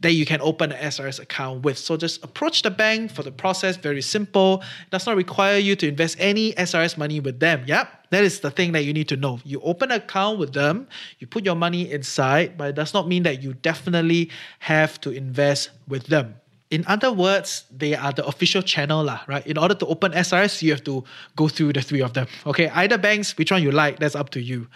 that 0.00 0.12
you 0.12 0.24
can 0.24 0.40
open 0.40 0.72
an 0.72 0.78
SRS 0.78 1.20
account 1.20 1.64
with. 1.64 1.78
So 1.78 1.96
just 1.96 2.22
approach 2.24 2.62
the 2.62 2.70
bank 2.70 3.10
for 3.10 3.22
the 3.22 3.32
process, 3.32 3.76
very 3.76 4.02
simple. 4.02 4.62
Does 4.90 5.06
not 5.06 5.16
require 5.16 5.58
you 5.58 5.76
to 5.76 5.88
invest 5.88 6.16
any 6.18 6.52
SRS 6.54 6.96
money 6.98 7.20
with 7.20 7.40
them. 7.40 7.64
Yep. 7.66 8.10
That 8.10 8.24
is 8.24 8.40
the 8.40 8.50
thing 8.50 8.72
that 8.72 8.84
you 8.84 8.92
need 8.92 9.08
to 9.08 9.16
know. 9.16 9.40
You 9.44 9.60
open 9.60 9.90
an 9.90 9.98
account 9.98 10.38
with 10.38 10.54
them, 10.54 10.88
you 11.18 11.26
put 11.26 11.44
your 11.44 11.56
money 11.56 11.90
inside, 11.90 12.56
but 12.56 12.70
it 12.70 12.74
does 12.74 12.94
not 12.94 13.06
mean 13.06 13.22
that 13.24 13.42
you 13.42 13.54
definitely 13.54 14.30
have 14.60 15.00
to 15.02 15.10
invest 15.10 15.70
with 15.86 16.06
them. 16.06 16.36
In 16.70 16.84
other 16.86 17.10
words, 17.10 17.64
they 17.74 17.94
are 17.94 18.12
the 18.12 18.26
official 18.26 18.60
channel, 18.60 19.02
lah, 19.02 19.20
right? 19.26 19.46
In 19.46 19.56
order 19.56 19.74
to 19.74 19.86
open 19.86 20.12
SRS, 20.12 20.60
you 20.60 20.70
have 20.72 20.84
to 20.84 21.02
go 21.34 21.48
through 21.48 21.72
the 21.72 21.80
three 21.80 22.02
of 22.02 22.12
them. 22.12 22.26
Okay, 22.44 22.68
either 22.68 22.98
banks, 22.98 23.36
which 23.38 23.50
one 23.50 23.62
you 23.62 23.70
like, 23.70 23.98
that's 23.98 24.14
up 24.14 24.28
to 24.30 24.40
you. 24.40 24.68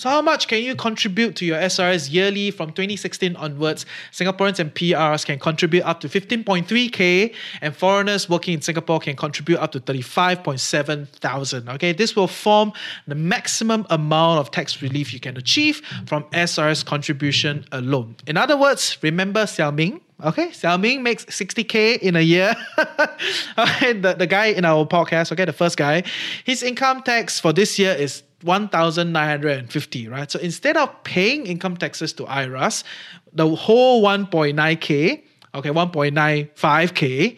So, 0.00 0.08
how 0.08 0.22
much 0.22 0.48
can 0.48 0.62
you 0.62 0.74
contribute 0.76 1.36
to 1.36 1.44
your 1.44 1.58
SRS 1.58 2.10
yearly 2.10 2.50
from 2.50 2.72
2016 2.72 3.36
onwards? 3.36 3.84
Singaporeans 4.12 4.58
and 4.58 4.74
PRs 4.74 5.26
can 5.26 5.38
contribute 5.38 5.82
up 5.82 6.00
to 6.00 6.08
15.3k, 6.08 7.34
and 7.60 7.76
foreigners 7.76 8.26
working 8.26 8.54
in 8.54 8.62
Singapore 8.62 8.98
can 8.98 9.14
contribute 9.14 9.58
up 9.58 9.72
to 9.72 9.80
35.7 9.80 11.06
thousand. 11.06 11.68
Okay, 11.68 11.92
this 11.92 12.16
will 12.16 12.28
form 12.28 12.72
the 13.06 13.14
maximum 13.14 13.84
amount 13.90 14.40
of 14.40 14.50
tax 14.50 14.80
relief 14.80 15.12
you 15.12 15.20
can 15.20 15.36
achieve 15.36 15.82
from 16.06 16.24
SRS 16.32 16.82
contribution 16.82 17.66
alone. 17.70 18.16
In 18.26 18.38
other 18.38 18.56
words, 18.56 18.96
remember 19.02 19.44
Xiao 19.44 19.74
Ming, 19.74 20.00
Okay, 20.22 20.48
Xiao 20.48 20.78
Ming 20.80 21.02
makes 21.02 21.24
60k 21.26 21.98
in 21.98 22.16
a 22.16 22.20
year. 22.20 22.54
okay, 23.58 23.94
the, 23.94 24.14
the 24.18 24.26
guy 24.26 24.46
in 24.46 24.64
our 24.64 24.86
podcast, 24.86 25.32
okay, 25.32 25.46
the 25.46 25.52
first 25.52 25.78
guy, 25.78 26.02
his 26.44 26.62
income 26.62 27.02
tax 27.02 27.40
for 27.40 27.54
this 27.54 27.78
year 27.78 27.92
is 27.94 28.22
1,950, 28.42 30.08
right? 30.08 30.30
So 30.30 30.38
instead 30.38 30.76
of 30.76 31.04
paying 31.04 31.46
income 31.46 31.76
taxes 31.76 32.12
to 32.14 32.26
IRAS, 32.26 32.84
the 33.32 33.48
whole 33.48 34.02
1.9K, 34.02 35.22
okay, 35.54 35.70
1.95K, 35.70 37.36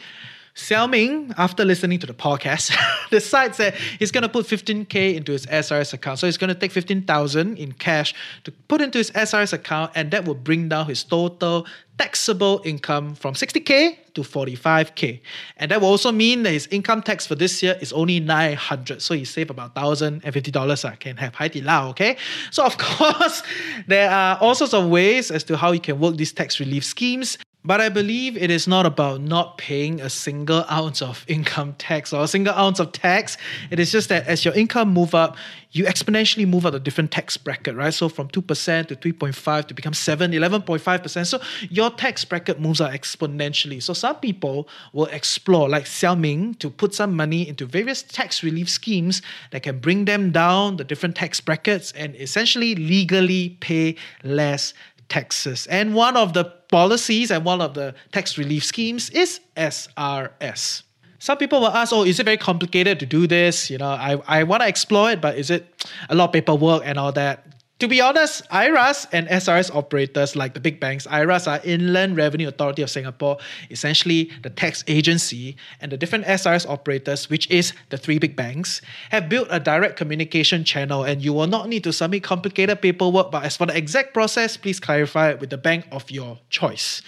Xiao 0.54 0.88
Ming, 0.88 1.32
after 1.38 1.64
listening 1.64 1.98
to 2.00 2.06
the 2.06 2.12
podcast, 2.12 2.76
decides 3.10 3.56
that 3.56 3.74
he's 3.74 4.10
going 4.10 4.22
to 4.22 4.28
put 4.28 4.46
15K 4.46 5.14
into 5.14 5.32
his 5.32 5.46
SRS 5.46 5.94
account. 5.94 6.18
So 6.18 6.26
he's 6.26 6.36
going 6.36 6.48
to 6.48 6.54
take 6.54 6.72
15,000 6.72 7.56
in 7.56 7.72
cash 7.72 8.14
to 8.44 8.52
put 8.52 8.82
into 8.82 8.98
his 8.98 9.10
SRS 9.12 9.54
account, 9.54 9.92
and 9.94 10.10
that 10.10 10.26
will 10.26 10.34
bring 10.34 10.68
down 10.68 10.86
his 10.86 11.04
total 11.04 11.66
taxable 12.02 12.60
income 12.64 13.14
from 13.14 13.32
60K 13.32 13.96
to 14.14 14.22
45K. 14.22 15.20
And 15.56 15.70
that 15.70 15.80
will 15.80 15.88
also 15.88 16.10
mean 16.10 16.42
that 16.42 16.50
his 16.50 16.66
income 16.66 17.00
tax 17.00 17.28
for 17.28 17.36
this 17.36 17.62
year 17.62 17.78
is 17.80 17.92
only 17.92 18.18
900. 18.18 19.00
So 19.00 19.14
he 19.14 19.24
saved 19.24 19.50
about 19.50 19.74
$1,050. 19.76 20.84
I 20.84 20.92
ah, 20.92 20.96
can 20.96 21.16
have 21.16 21.36
Hai 21.36 21.46
Di 21.46 21.60
Lao, 21.60 21.90
okay? 21.90 22.16
So, 22.50 22.64
of 22.64 22.76
course, 22.88 23.44
there 23.86 24.10
are 24.10 24.36
all 24.40 24.56
sorts 24.56 24.74
of 24.74 24.88
ways 24.88 25.30
as 25.30 25.44
to 25.44 25.56
how 25.56 25.70
you 25.70 25.80
can 25.80 26.00
work 26.00 26.16
these 26.16 26.32
tax 26.32 26.58
relief 26.58 26.84
schemes. 26.84 27.38
But 27.64 27.80
I 27.80 27.90
believe 27.90 28.36
it 28.36 28.50
is 28.50 28.66
not 28.66 28.86
about 28.86 29.20
not 29.20 29.56
paying 29.56 30.00
a 30.00 30.10
single 30.10 30.64
ounce 30.68 31.00
of 31.00 31.24
income 31.28 31.74
tax 31.78 32.12
or 32.12 32.24
a 32.24 32.28
single 32.28 32.54
ounce 32.54 32.80
of 32.80 32.90
tax. 32.90 33.36
It 33.70 33.78
is 33.78 33.92
just 33.92 34.08
that 34.08 34.26
as 34.26 34.44
your 34.44 34.54
income 34.54 34.92
move 34.92 35.14
up, 35.14 35.36
you 35.70 35.84
exponentially 35.84 36.46
move 36.46 36.66
up 36.66 36.74
a 36.74 36.78
different 36.78 37.10
tax 37.12 37.36
bracket, 37.36 37.74
right? 37.74 37.94
So 37.94 38.08
from 38.08 38.28
2% 38.28 38.88
to 38.88 38.96
3.5 38.96 39.66
to 39.66 39.74
become 39.74 39.94
7, 39.94 40.32
11.5%. 40.32 41.26
So 41.26 41.40
your 41.70 41.90
tax 41.90 42.24
bracket 42.24 42.60
moves 42.60 42.80
up 42.80 42.92
exponentially. 42.92 43.82
So 43.82 43.94
some 43.94 44.16
people 44.16 44.68
will 44.92 45.06
explore, 45.06 45.68
like 45.68 45.84
Xiao 45.84 46.18
Ming, 46.18 46.54
to 46.54 46.68
put 46.68 46.94
some 46.94 47.16
money 47.16 47.48
into 47.48 47.64
various 47.64 48.02
tax 48.02 48.42
relief 48.42 48.68
schemes 48.68 49.22
that 49.50 49.62
can 49.62 49.78
bring 49.78 50.04
them 50.04 50.30
down 50.30 50.76
the 50.76 50.84
different 50.84 51.16
tax 51.16 51.40
brackets 51.40 51.92
and 51.92 52.14
essentially 52.16 52.74
legally 52.74 53.56
pay 53.60 53.96
less 54.24 54.74
taxes. 55.12 55.66
And 55.66 55.94
one 55.94 56.16
of 56.16 56.32
the 56.32 56.44
policies 56.44 57.30
and 57.30 57.44
one 57.44 57.60
of 57.60 57.74
the 57.74 57.94
tax 58.12 58.38
relief 58.38 58.64
schemes 58.64 59.10
is 59.10 59.40
SRS. 59.56 60.82
Some 61.18 61.38
people 61.38 61.60
will 61.60 61.68
ask, 61.68 61.92
oh, 61.92 62.02
is 62.02 62.18
it 62.18 62.24
very 62.24 62.38
complicated 62.38 62.98
to 63.00 63.06
do 63.06 63.26
this? 63.26 63.70
You 63.70 63.78
know, 63.78 63.90
I, 63.90 64.20
I 64.26 64.42
want 64.42 64.62
to 64.62 64.68
explore 64.68 65.10
it, 65.12 65.20
but 65.20 65.36
is 65.36 65.50
it 65.50 65.86
a 66.08 66.14
lot 66.14 66.30
of 66.30 66.32
paperwork 66.32 66.82
and 66.84 66.98
all 66.98 67.12
that? 67.12 67.46
To 67.82 67.88
be 67.88 68.00
honest, 68.00 68.42
IRAS 68.48 69.08
and 69.10 69.26
SRS 69.26 69.74
operators 69.74 70.36
like 70.36 70.54
the 70.54 70.60
big 70.60 70.78
banks, 70.78 71.04
IRAS 71.08 71.48
are 71.48 71.60
Inland 71.64 72.16
Revenue 72.16 72.46
Authority 72.46 72.80
of 72.82 72.90
Singapore, 72.90 73.38
essentially 73.72 74.30
the 74.44 74.50
tax 74.50 74.84
agency, 74.86 75.56
and 75.80 75.90
the 75.90 75.96
different 75.96 76.26
SRS 76.26 76.64
operators, 76.68 77.28
which 77.28 77.50
is 77.50 77.72
the 77.88 77.98
three 77.98 78.20
big 78.20 78.36
banks, 78.36 78.82
have 79.10 79.28
built 79.28 79.48
a 79.50 79.58
direct 79.58 79.96
communication 79.96 80.62
channel 80.62 81.02
and 81.02 81.22
you 81.22 81.32
will 81.32 81.48
not 81.48 81.68
need 81.68 81.82
to 81.82 81.92
submit 81.92 82.22
complicated 82.22 82.80
paperwork. 82.80 83.32
But 83.32 83.42
as 83.42 83.56
for 83.56 83.66
the 83.66 83.76
exact 83.76 84.14
process, 84.14 84.56
please 84.56 84.78
clarify 84.78 85.30
it 85.30 85.40
with 85.40 85.50
the 85.50 85.58
bank 85.58 85.88
of 85.90 86.08
your 86.08 86.38
choice. 86.50 87.02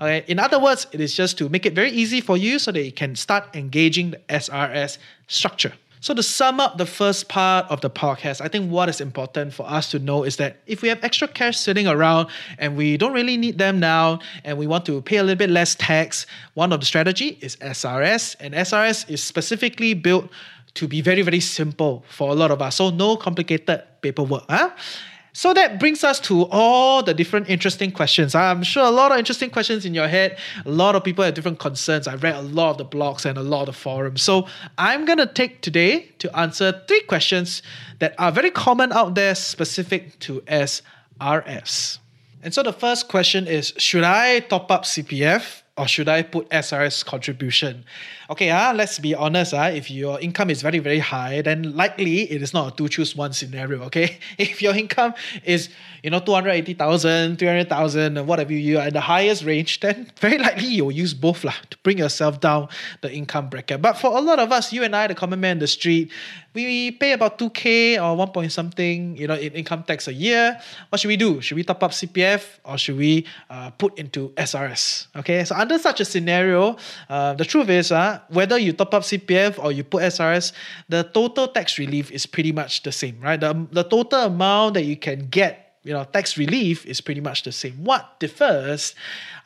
Okay? 0.00 0.22
In 0.28 0.38
other 0.38 0.60
words, 0.60 0.86
it 0.92 1.00
is 1.00 1.12
just 1.12 1.38
to 1.38 1.48
make 1.48 1.66
it 1.66 1.74
very 1.74 1.90
easy 1.90 2.20
for 2.20 2.36
you 2.36 2.60
so 2.60 2.70
that 2.70 2.84
you 2.84 2.92
can 2.92 3.16
start 3.16 3.48
engaging 3.56 4.12
the 4.12 4.18
SRS 4.28 4.98
structure. 5.26 5.72
So, 6.02 6.14
to 6.14 6.22
sum 6.22 6.60
up 6.60 6.78
the 6.78 6.86
first 6.86 7.28
part 7.28 7.66
of 7.70 7.82
the 7.82 7.90
podcast, 7.90 8.40
I 8.40 8.48
think 8.48 8.70
what 8.70 8.88
is 8.88 9.02
important 9.02 9.52
for 9.52 9.68
us 9.68 9.90
to 9.90 9.98
know 9.98 10.24
is 10.24 10.36
that 10.36 10.56
if 10.66 10.80
we 10.80 10.88
have 10.88 11.04
extra 11.04 11.28
cash 11.28 11.58
sitting 11.58 11.86
around 11.86 12.28
and 12.56 12.74
we 12.74 12.96
don't 12.96 13.12
really 13.12 13.36
need 13.36 13.58
them 13.58 13.80
now 13.80 14.20
and 14.42 14.56
we 14.56 14.66
want 14.66 14.86
to 14.86 15.02
pay 15.02 15.18
a 15.18 15.22
little 15.22 15.36
bit 15.36 15.50
less 15.50 15.74
tax, 15.74 16.24
one 16.54 16.72
of 16.72 16.80
the 16.80 16.86
strategy 16.86 17.36
is 17.42 17.56
SRS. 17.56 18.34
And 18.40 18.54
SRS 18.54 19.10
is 19.10 19.22
specifically 19.22 19.92
built 19.92 20.30
to 20.72 20.88
be 20.88 21.02
very, 21.02 21.20
very 21.20 21.40
simple 21.40 22.02
for 22.08 22.30
a 22.30 22.34
lot 22.34 22.50
of 22.50 22.62
us. 22.62 22.76
So, 22.76 22.88
no 22.88 23.18
complicated 23.18 23.82
paperwork. 24.00 24.44
Huh? 24.48 24.70
So 25.32 25.54
that 25.54 25.78
brings 25.78 26.02
us 26.02 26.18
to 26.20 26.46
all 26.50 27.02
the 27.02 27.14
different 27.14 27.48
interesting 27.48 27.92
questions. 27.92 28.34
I'm 28.34 28.62
sure 28.62 28.84
a 28.84 28.90
lot 28.90 29.12
of 29.12 29.18
interesting 29.18 29.50
questions 29.50 29.84
in 29.84 29.94
your 29.94 30.08
head. 30.08 30.38
A 30.64 30.70
lot 30.70 30.96
of 30.96 31.04
people 31.04 31.24
have 31.24 31.34
different 31.34 31.58
concerns. 31.58 32.08
I've 32.08 32.22
read 32.22 32.34
a 32.34 32.42
lot 32.42 32.72
of 32.72 32.78
the 32.78 32.84
blogs 32.84 33.24
and 33.24 33.38
a 33.38 33.42
lot 33.42 33.68
of 33.68 33.76
forums. 33.76 34.22
So 34.22 34.46
I'm 34.76 35.04
going 35.04 35.18
to 35.18 35.26
take 35.26 35.60
today 35.60 36.10
to 36.18 36.36
answer 36.36 36.82
three 36.88 37.02
questions 37.02 37.62
that 38.00 38.14
are 38.18 38.32
very 38.32 38.50
common 38.50 38.92
out 38.92 39.14
there 39.14 39.34
specific 39.34 40.18
to 40.20 40.40
SRS. 40.42 41.98
And 42.42 42.54
so 42.54 42.62
the 42.62 42.72
first 42.72 43.08
question 43.08 43.46
is 43.46 43.72
Should 43.76 44.04
I 44.04 44.40
top 44.40 44.70
up 44.70 44.84
CPF 44.84 45.62
or 45.80 45.88
should 45.88 46.10
I 46.10 46.20
put 46.22 46.46
SRS 46.50 47.06
contribution? 47.06 47.84
Okay, 48.28 48.50
uh, 48.50 48.74
let's 48.74 48.98
be 48.98 49.14
honest. 49.14 49.54
Uh, 49.54 49.70
if 49.72 49.90
your 49.90 50.20
income 50.20 50.50
is 50.50 50.60
very, 50.60 50.78
very 50.78 50.98
high, 50.98 51.40
then 51.40 51.74
likely 51.74 52.30
it 52.30 52.42
is 52.42 52.52
not 52.52 52.74
a 52.74 52.76
two 52.76 52.86
choose 52.86 53.16
one 53.16 53.32
scenario. 53.32 53.82
Okay, 53.84 54.18
if 54.38 54.60
your 54.60 54.76
income 54.76 55.14
is 55.42 55.70
you 56.02 56.10
know 56.10 56.20
280,000, 56.20 57.38
300,000, 57.38 58.26
whatever 58.26 58.52
you 58.52 58.78
are 58.78 58.88
in 58.88 58.92
the 58.92 59.00
highest 59.00 59.42
range, 59.44 59.80
then 59.80 60.12
very 60.20 60.36
likely 60.36 60.66
you'll 60.66 60.92
use 60.92 61.14
both 61.14 61.44
lah, 61.44 61.56
to 61.70 61.78
bring 61.78 61.96
yourself 61.96 62.40
down 62.40 62.68
the 63.00 63.10
income 63.10 63.48
bracket. 63.48 63.80
But 63.80 63.94
for 63.94 64.14
a 64.14 64.20
lot 64.20 64.38
of 64.38 64.52
us, 64.52 64.74
you 64.74 64.84
and 64.84 64.94
I, 64.94 65.06
the 65.06 65.14
common 65.14 65.40
man 65.40 65.52
in 65.52 65.58
the 65.60 65.66
street, 65.66 66.12
we 66.54 66.90
pay 66.92 67.12
about 67.12 67.38
2K 67.38 68.02
or 68.02 68.16
1 68.16 68.28
point 68.32 68.52
something, 68.52 69.16
you 69.16 69.26
know, 69.26 69.34
in 69.34 69.52
income 69.52 69.82
tax 69.82 70.08
a 70.08 70.12
year. 70.12 70.58
What 70.88 71.00
should 71.00 71.08
we 71.08 71.16
do? 71.16 71.40
Should 71.40 71.56
we 71.56 71.64
top 71.64 71.82
up 71.82 71.92
CPF 71.92 72.58
or 72.64 72.78
should 72.78 72.96
we 72.96 73.26
uh, 73.48 73.70
put 73.70 73.98
into 73.98 74.30
SRS? 74.36 75.06
Okay, 75.16 75.44
so 75.44 75.54
under 75.54 75.78
such 75.78 76.00
a 76.00 76.04
scenario, 76.04 76.76
uh, 77.08 77.34
the 77.34 77.44
truth 77.44 77.68
is, 77.68 77.92
uh, 77.92 78.20
whether 78.28 78.58
you 78.58 78.72
top 78.72 78.94
up 78.94 79.02
CPF 79.02 79.62
or 79.62 79.72
you 79.72 79.84
put 79.84 80.02
SRS, 80.02 80.52
the 80.88 81.04
total 81.04 81.48
tax 81.48 81.78
relief 81.78 82.10
is 82.10 82.26
pretty 82.26 82.52
much 82.52 82.82
the 82.82 82.92
same, 82.92 83.20
right? 83.20 83.40
The, 83.40 83.66
the 83.70 83.84
total 83.84 84.24
amount 84.24 84.74
that 84.74 84.84
you 84.84 84.96
can 84.96 85.28
get 85.28 85.70
you 85.82 85.94
know, 85.94 86.04
tax 86.04 86.36
relief 86.36 86.84
is 86.84 87.00
pretty 87.00 87.20
much 87.20 87.42
the 87.42 87.52
same. 87.52 87.72
What 87.84 88.20
differs 88.20 88.94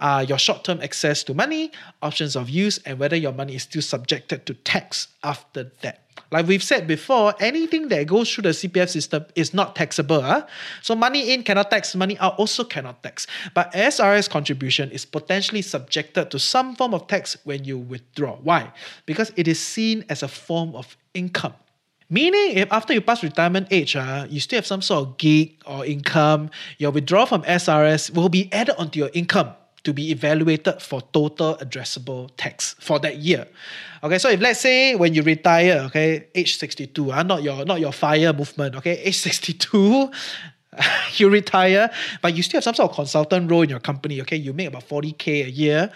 are 0.00 0.24
your 0.24 0.38
short-term 0.38 0.80
access 0.82 1.22
to 1.24 1.34
money, 1.34 1.70
options 2.02 2.34
of 2.34 2.50
use, 2.50 2.78
and 2.78 2.98
whether 2.98 3.14
your 3.14 3.32
money 3.32 3.54
is 3.54 3.62
still 3.62 3.82
subjected 3.82 4.44
to 4.46 4.54
tax 4.54 5.08
after 5.22 5.70
that. 5.82 6.03
Like 6.34 6.48
we've 6.48 6.64
said 6.64 6.88
before, 6.88 7.32
anything 7.38 7.86
that 7.94 8.08
goes 8.08 8.28
through 8.28 8.42
the 8.42 8.48
CPF 8.48 8.88
system 8.88 9.24
is 9.36 9.54
not 9.54 9.76
taxable. 9.76 10.20
Huh? 10.20 10.44
So 10.82 10.96
money 10.96 11.32
in 11.32 11.44
cannot 11.44 11.70
tax, 11.70 11.94
money 11.94 12.18
out 12.18 12.36
also 12.40 12.64
cannot 12.64 13.04
tax. 13.04 13.28
But 13.54 13.72
SRS 13.72 14.28
contribution 14.28 14.90
is 14.90 15.04
potentially 15.04 15.62
subjected 15.62 16.32
to 16.32 16.40
some 16.40 16.74
form 16.74 16.92
of 16.92 17.06
tax 17.06 17.36
when 17.44 17.62
you 17.62 17.78
withdraw. 17.78 18.34
Why? 18.42 18.72
Because 19.06 19.30
it 19.36 19.46
is 19.46 19.60
seen 19.60 20.04
as 20.08 20.24
a 20.24 20.28
form 20.28 20.74
of 20.74 20.96
income. 21.14 21.54
Meaning, 22.10 22.58
if 22.58 22.72
after 22.72 22.92
you 22.92 23.00
pass 23.00 23.22
retirement 23.22 23.68
age, 23.70 23.94
uh, 23.94 24.26
you 24.28 24.40
still 24.40 24.56
have 24.56 24.66
some 24.66 24.82
sort 24.82 25.06
of 25.06 25.18
gig 25.18 25.62
or 25.64 25.86
income, 25.86 26.50
your 26.78 26.90
withdrawal 26.90 27.26
from 27.26 27.44
SRS 27.44 28.12
will 28.12 28.28
be 28.28 28.52
added 28.52 28.74
onto 28.76 28.98
your 28.98 29.10
income 29.14 29.54
to 29.84 29.92
be 29.92 30.10
evaluated 30.10 30.80
for 30.82 31.00
total 31.12 31.56
addressable 31.56 32.30
tax 32.36 32.74
for 32.80 32.98
that 32.98 33.18
year. 33.18 33.46
Okay, 34.02 34.18
so 34.18 34.28
if 34.28 34.40
let's 34.40 34.60
say 34.60 34.94
when 34.94 35.14
you 35.14 35.22
retire, 35.22 35.82
okay, 35.86 36.26
age 36.34 36.56
62, 36.56 37.12
uh, 37.12 37.22
not 37.22 37.42
your 37.42 37.64
not 37.64 37.80
your 37.80 37.92
fire 37.92 38.32
movement, 38.32 38.74
okay, 38.76 38.98
age 38.98 39.18
62, 39.18 40.10
you 41.16 41.30
retire, 41.30 41.90
but 42.20 42.34
you 42.36 42.42
still 42.42 42.58
have 42.58 42.64
some 42.64 42.74
sort 42.74 42.90
of 42.90 42.96
consultant 42.96 43.50
role 43.50 43.62
in 43.62 43.70
your 43.70 43.80
company. 43.80 44.20
Okay, 44.22 44.36
you 44.36 44.52
make 44.52 44.68
about 44.68 44.88
40k 44.88 45.46
a 45.46 45.50
year. 45.50 45.90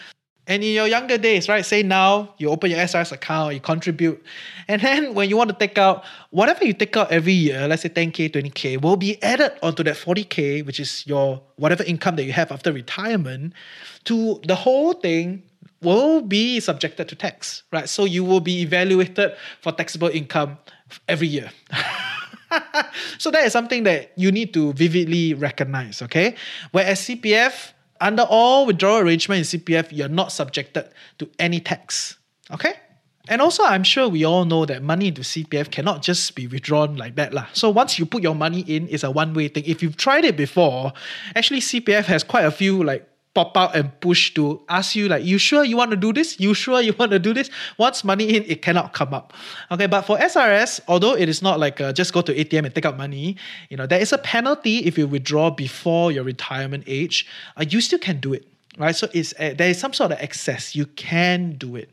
And 0.49 0.65
in 0.65 0.73
your 0.73 0.87
younger 0.87 1.19
days, 1.19 1.47
right? 1.49 1.65
Say 1.65 1.83
now 1.83 2.35
you 2.39 2.49
open 2.49 2.71
your 2.71 2.81
SRS 2.81 3.13
account, 3.13 3.53
you 3.53 3.61
contribute, 3.61 4.25
and 4.67 4.81
then 4.81 5.13
when 5.13 5.29
you 5.29 5.37
want 5.37 5.51
to 5.51 5.57
take 5.57 5.77
out 5.77 6.05
whatever 6.31 6.65
you 6.65 6.73
take 6.73 6.97
out 6.97 7.13
every 7.13 7.35
year, 7.35 7.69
let's 7.69 7.83
say 7.83 7.91
10k, 7.91 8.33
20k, 8.33 8.81
will 8.83 8.97
be 8.97 9.23
added 9.23 9.53
onto 9.63 9.85
that 9.85 9.97
40k, 9.97 10.65
which 10.65 10.81
is 10.81 11.07
your 11.07 11.43
whatever 11.57 11.85
income 11.85 12.17
that 12.17 12.25
you 12.25 12.33
have 12.33 12.51
after 12.51 12.73
retirement, 12.73 13.53
to 14.05 14.41
the 14.47 14.55
whole 14.55 14.95
thing 14.95 15.43
will 15.83 16.23
be 16.23 16.61
subjected 16.61 17.09
to 17.09 17.15
tax, 17.15 17.63
right? 17.71 17.89
So 17.89 18.05
you 18.05 18.25
will 18.25 18.41
be 18.41 18.63
evaluated 18.63 19.33
for 19.61 19.73
taxable 19.73 20.09
income 20.09 20.59
every 21.07 21.29
year. 21.29 21.51
so 23.19 23.31
that 23.31 23.45
is 23.45 23.53
something 23.53 23.85
that 23.85 24.13
you 24.17 24.33
need 24.33 24.55
to 24.55 24.73
vividly 24.73 25.35
recognize, 25.35 26.03
okay? 26.03 26.35
Whereas 26.73 27.01
CPF, 27.01 27.73
under 28.01 28.23
all 28.23 28.67
withdrawal 28.67 28.99
arrangement 28.99 29.53
in 29.53 29.61
CPF, 29.61 29.89
you're 29.91 30.09
not 30.09 30.33
subjected 30.33 30.89
to 31.19 31.29
any 31.39 31.61
tax. 31.61 32.17
Okay? 32.51 32.75
And 33.29 33.43
also, 33.43 33.63
I'm 33.63 33.85
sure 33.85 34.09
we 34.09 34.25
all 34.25 34.47
know 34.47 34.65
that 34.65 34.83
money 34.83 35.09
into 35.09 35.21
CPF 35.21 35.71
cannot 35.71 36.03
just 36.03 36.35
be 36.35 36.47
withdrawn 36.47 36.97
like 36.97 37.17
that. 37.17 37.35
Lah. 37.35 37.47
So 37.53 37.69
once 37.69 37.99
you 37.99 38.07
put 38.07 38.23
your 38.23 38.35
money 38.35 38.61
in, 38.61 38.89
it's 38.89 39.05
a 39.05 39.11
one-way 39.11 39.49
thing. 39.49 39.65
If 39.67 39.83
you've 39.83 39.99
tried 39.99 40.25
it 40.25 40.37
before, 40.37 40.93
actually 41.37 41.61
CPF 41.61 42.05
has 42.07 42.25
quite 42.25 42.45
a 42.45 42.51
few 42.51 42.83
like 42.83 43.07
pop 43.39 43.57
out 43.57 43.77
and 43.77 43.89
push 44.01 44.35
to 44.35 44.61
ask 44.69 44.97
you 44.97 45.07
like, 45.07 45.25
you 45.25 45.39
sure 45.39 45.63
you 45.63 45.77
want 45.77 45.93
to 45.93 45.97
do 45.97 46.13
this? 46.13 46.41
You 46.41 46.55
sure 46.55 46.81
you 46.81 46.93
want 46.99 47.13
to 47.13 47.21
do 47.21 47.33
this? 47.33 47.51
Once 47.79 48.03
money 48.03 48.35
in, 48.35 48.43
it 48.49 48.63
cannot 48.63 48.93
come 48.93 49.15
up. 49.15 49.33
Okay, 49.71 49.87
but 49.87 50.03
for 50.03 50.19
SRS, 50.19 50.81
although 50.89 51.15
it 51.15 51.29
is 51.29 51.41
not 51.41 51.61
like 51.61 51.81
uh, 51.81 51.93
just 51.93 52.13
go 52.13 52.21
to 52.21 52.35
ATM 52.35 52.65
and 52.67 52.75
take 52.75 52.85
out 52.85 52.97
money, 52.97 53.37
you 53.69 53.77
know, 53.77 53.87
there 53.87 54.01
is 54.01 54.13
a 54.13 54.19
penalty 54.19 54.79
if 54.79 54.99
you 54.99 55.07
withdraw 55.07 55.51
before 55.51 56.11
your 56.11 56.25
retirement 56.25 56.83
age. 56.89 57.29
Uh, 57.57 57.65
you 57.69 57.81
still 57.81 58.01
can 58.01 58.19
do 58.19 58.33
it, 58.33 58.45
right? 58.77 58.97
So 58.97 59.07
it's 59.15 59.33
uh, 59.39 59.55
there 59.57 59.71
is 59.71 59.79
some 59.79 59.93
sort 59.93 60.11
of 60.11 60.19
excess. 60.19 60.75
You 60.75 60.87
can 60.87 61.53
do 61.53 61.77
it. 61.77 61.91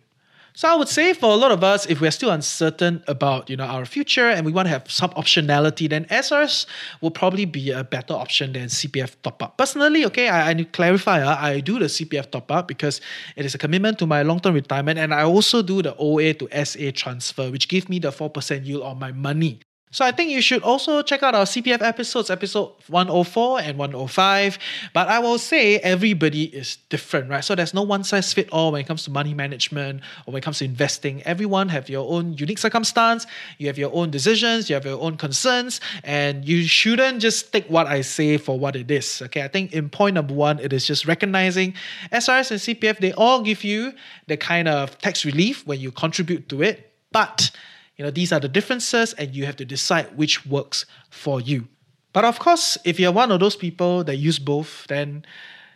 So 0.57 0.69
I 0.69 0.75
would 0.75 0.87
say 0.87 1.11
for 1.11 1.33
a 1.33 1.35
lot 1.35 1.51
of 1.51 1.65
us, 1.65 1.85
if 1.87 1.99
we're 1.99 2.11
still 2.11 2.29
uncertain 2.31 3.03
about 3.09 3.49
you 3.49 3.57
know 3.57 3.65
our 3.65 3.83
future 3.83 4.29
and 4.29 4.45
we 4.45 4.53
want 4.53 4.67
to 4.67 4.69
have 4.69 4.89
some 4.89 5.09
optionality, 5.11 5.89
then 5.89 6.05
SRS 6.05 6.65
will 7.01 7.11
probably 7.11 7.43
be 7.43 7.71
a 7.71 7.83
better 7.83 8.13
option 8.13 8.53
than 8.53 8.67
CPF 8.67 9.17
top 9.21 9.43
up. 9.43 9.57
Personally, 9.57 10.05
okay, 10.05 10.29
I, 10.29 10.51
I 10.51 10.53
need 10.53 10.71
to 10.71 10.71
clarify. 10.71 11.21
Uh, 11.21 11.35
I 11.35 11.59
do 11.59 11.77
the 11.77 11.87
CPF 11.87 12.31
top 12.31 12.49
up 12.53 12.69
because 12.69 13.01
it 13.35 13.45
is 13.45 13.53
a 13.53 13.57
commitment 13.57 13.99
to 13.99 14.05
my 14.05 14.23
long 14.23 14.39
term 14.39 14.53
retirement, 14.55 14.97
and 14.97 15.13
I 15.13 15.23
also 15.23 15.61
do 15.61 15.81
the 15.81 15.93
OA 15.97 16.33
to 16.35 16.47
SA 16.63 16.91
transfer, 16.93 17.51
which 17.51 17.67
gives 17.67 17.89
me 17.89 17.99
the 17.99 18.13
four 18.13 18.29
percent 18.29 18.65
yield 18.65 18.83
on 18.83 18.97
my 18.97 19.11
money. 19.11 19.59
So 19.95 20.03
I 20.03 20.11
think 20.11 20.29
you 20.29 20.41
should 20.41 20.61
also 20.61 21.01
check 21.01 21.23
out 21.23 21.35
our 21.35 21.45
CPF 21.45 21.81
episodes, 21.81 22.29
episode 22.29 22.73
104 22.89 23.61
and 23.61 23.77
105. 23.77 24.59
But 24.91 25.07
I 25.07 25.19
will 25.19 25.37
say 25.37 25.77
everybody 25.77 26.53
is 26.53 26.79
different, 26.89 27.29
right? 27.29 27.41
So 27.41 27.55
there's 27.55 27.73
no 27.73 27.81
one 27.81 28.03
size 28.03 28.33
fit 28.33 28.49
all 28.51 28.73
when 28.73 28.81
it 28.81 28.87
comes 28.87 29.05
to 29.05 29.09
money 29.09 29.33
management 29.33 30.01
or 30.27 30.33
when 30.33 30.39
it 30.39 30.43
comes 30.43 30.59
to 30.59 30.65
investing. 30.65 31.23
Everyone 31.23 31.69
have 31.69 31.87
your 31.87 32.11
own 32.11 32.33
unique 32.33 32.57
circumstance, 32.57 33.25
you 33.57 33.67
have 33.67 33.77
your 33.77 33.89
own 33.95 34.11
decisions, 34.11 34.69
you 34.69 34.73
have 34.73 34.83
your 34.83 34.99
own 34.99 35.15
concerns, 35.15 35.79
and 36.03 36.45
you 36.45 36.67
shouldn't 36.67 37.21
just 37.21 37.53
take 37.53 37.65
what 37.67 37.87
I 37.87 38.01
say 38.01 38.35
for 38.35 38.59
what 38.59 38.75
it 38.75 38.91
is. 38.91 39.21
Okay, 39.21 39.43
I 39.43 39.47
think 39.47 39.71
in 39.71 39.87
point 39.87 40.15
number 40.15 40.33
one, 40.33 40.59
it 40.59 40.73
is 40.73 40.85
just 40.85 41.07
recognizing 41.07 41.73
SRS 42.11 42.51
and 42.51 42.59
CPF, 42.59 42.97
they 42.97 43.13
all 43.13 43.41
give 43.41 43.63
you 43.63 43.93
the 44.27 44.35
kind 44.35 44.67
of 44.67 44.97
tax 44.97 45.23
relief 45.23 45.65
when 45.65 45.79
you 45.79 45.89
contribute 45.89 46.49
to 46.49 46.63
it. 46.63 46.91
But 47.13 47.49
you 47.97 48.05
know, 48.05 48.11
these 48.11 48.31
are 48.31 48.39
the 48.39 48.49
differences, 48.49 49.13
and 49.13 49.35
you 49.35 49.45
have 49.45 49.55
to 49.57 49.65
decide 49.65 50.17
which 50.17 50.45
works 50.45 50.85
for 51.09 51.39
you. 51.39 51.67
But 52.13 52.25
of 52.25 52.39
course, 52.39 52.77
if 52.85 52.99
you're 52.99 53.11
one 53.11 53.31
of 53.31 53.39
those 53.39 53.55
people 53.55 54.03
that 54.05 54.15
use 54.15 54.39
both, 54.39 54.85
then 54.87 55.25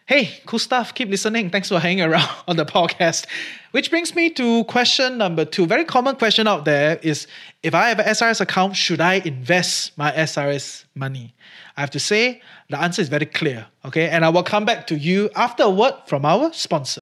hey, 0.09 0.41
cool 0.47 0.57
stuff. 0.57 0.95
Keep 0.95 1.09
listening. 1.09 1.51
Thanks 1.51 1.69
for 1.69 1.79
hanging 1.79 2.03
around 2.03 2.27
on 2.47 2.55
the 2.55 2.65
podcast. 2.65 3.27
Which 3.71 3.91
brings 3.91 4.15
me 4.15 4.31
to 4.31 4.63
question 4.63 5.19
number 5.19 5.45
two. 5.45 5.67
Very 5.67 5.85
common 5.85 6.15
question 6.15 6.47
out 6.47 6.65
there 6.65 6.97
is 7.03 7.27
if 7.61 7.75
I 7.75 7.89
have 7.89 7.99
an 7.99 8.05
SRS 8.05 8.41
account, 8.41 8.75
should 8.75 9.01
I 9.01 9.15
invest 9.15 9.95
my 9.99 10.11
SRS 10.11 10.85
money? 10.95 11.35
I 11.77 11.81
have 11.81 11.91
to 11.91 11.99
say 11.99 12.41
the 12.69 12.81
answer 12.81 13.03
is 13.03 13.09
very 13.09 13.27
clear. 13.27 13.67
Okay. 13.85 14.09
And 14.09 14.25
I 14.25 14.29
will 14.29 14.41
come 14.41 14.65
back 14.65 14.87
to 14.87 14.97
you 14.97 15.29
after 15.35 15.63
a 15.63 15.69
word 15.69 15.93
from 16.07 16.25
our 16.25 16.51
sponsor. 16.53 17.01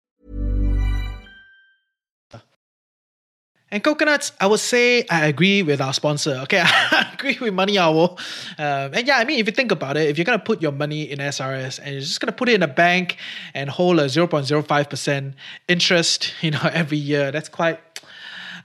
And 3.71 3.81
coconuts, 3.81 4.33
I 4.39 4.47
would 4.47 4.59
say 4.59 5.05
I 5.09 5.27
agree 5.27 5.63
with 5.63 5.79
our 5.79 5.93
sponsor. 5.93 6.31
Okay, 6.43 6.61
I 6.65 7.09
agree 7.13 7.37
with 7.39 7.53
Money 7.53 7.77
Owl. 7.79 8.19
Um, 8.57 8.93
and 8.93 9.07
yeah, 9.07 9.17
I 9.17 9.23
mean, 9.23 9.39
if 9.39 9.47
you 9.47 9.53
think 9.53 9.71
about 9.71 9.95
it, 9.95 10.09
if 10.09 10.17
you're 10.17 10.25
gonna 10.25 10.39
put 10.39 10.61
your 10.61 10.73
money 10.73 11.03
in 11.03 11.19
SRS 11.19 11.79
and 11.79 11.91
you're 11.91 12.01
just 12.01 12.19
gonna 12.19 12.33
put 12.33 12.49
it 12.49 12.55
in 12.55 12.63
a 12.63 12.67
bank 12.67 13.17
and 13.53 13.69
hold 13.69 13.99
a 13.99 14.05
0.05% 14.05 15.33
interest, 15.69 16.33
you 16.41 16.51
know, 16.51 16.69
every 16.73 16.97
year, 16.97 17.31
that's 17.31 17.49
quite 17.49 17.79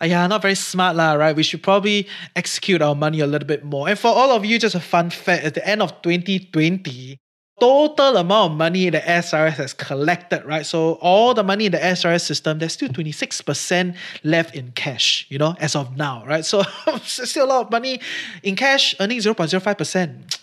yeah, 0.02 0.26
not 0.26 0.42
very 0.42 0.54
smart 0.54 0.96
lah, 0.96 1.14
right? 1.14 1.34
We 1.34 1.42
should 1.42 1.62
probably 1.62 2.06
execute 2.34 2.82
our 2.82 2.94
money 2.94 3.20
a 3.20 3.26
little 3.26 3.48
bit 3.48 3.64
more. 3.64 3.88
And 3.88 3.98
for 3.98 4.08
all 4.08 4.30
of 4.30 4.44
you, 4.44 4.58
just 4.58 4.74
a 4.74 4.80
fun 4.80 5.10
fact: 5.10 5.44
at 5.44 5.54
the 5.54 5.66
end 5.66 5.82
of 5.82 6.02
2020, 6.02 7.18
total 7.58 8.18
amount 8.18 8.52
of 8.52 8.58
money 8.58 8.90
the 8.90 9.00
SRS 9.00 9.54
has 9.54 9.72
collected, 9.72 10.44
right? 10.44 10.66
So 10.66 10.94
all 10.94 11.32
the 11.34 11.42
money 11.42 11.66
in 11.66 11.72
the 11.72 11.78
SRS 11.78 12.22
system, 12.22 12.58
there's 12.58 12.74
still 12.74 12.88
26% 12.88 13.96
left 14.24 14.54
in 14.54 14.72
cash, 14.72 15.26
you 15.30 15.38
know, 15.38 15.54
as 15.58 15.74
of 15.74 15.96
now, 15.96 16.24
right? 16.26 16.44
So 16.44 16.62
still 17.02 17.46
a 17.46 17.48
lot 17.48 17.66
of 17.66 17.70
money 17.70 18.00
in 18.42 18.56
cash, 18.56 18.94
earning 19.00 19.18
0.05% 19.18 20.35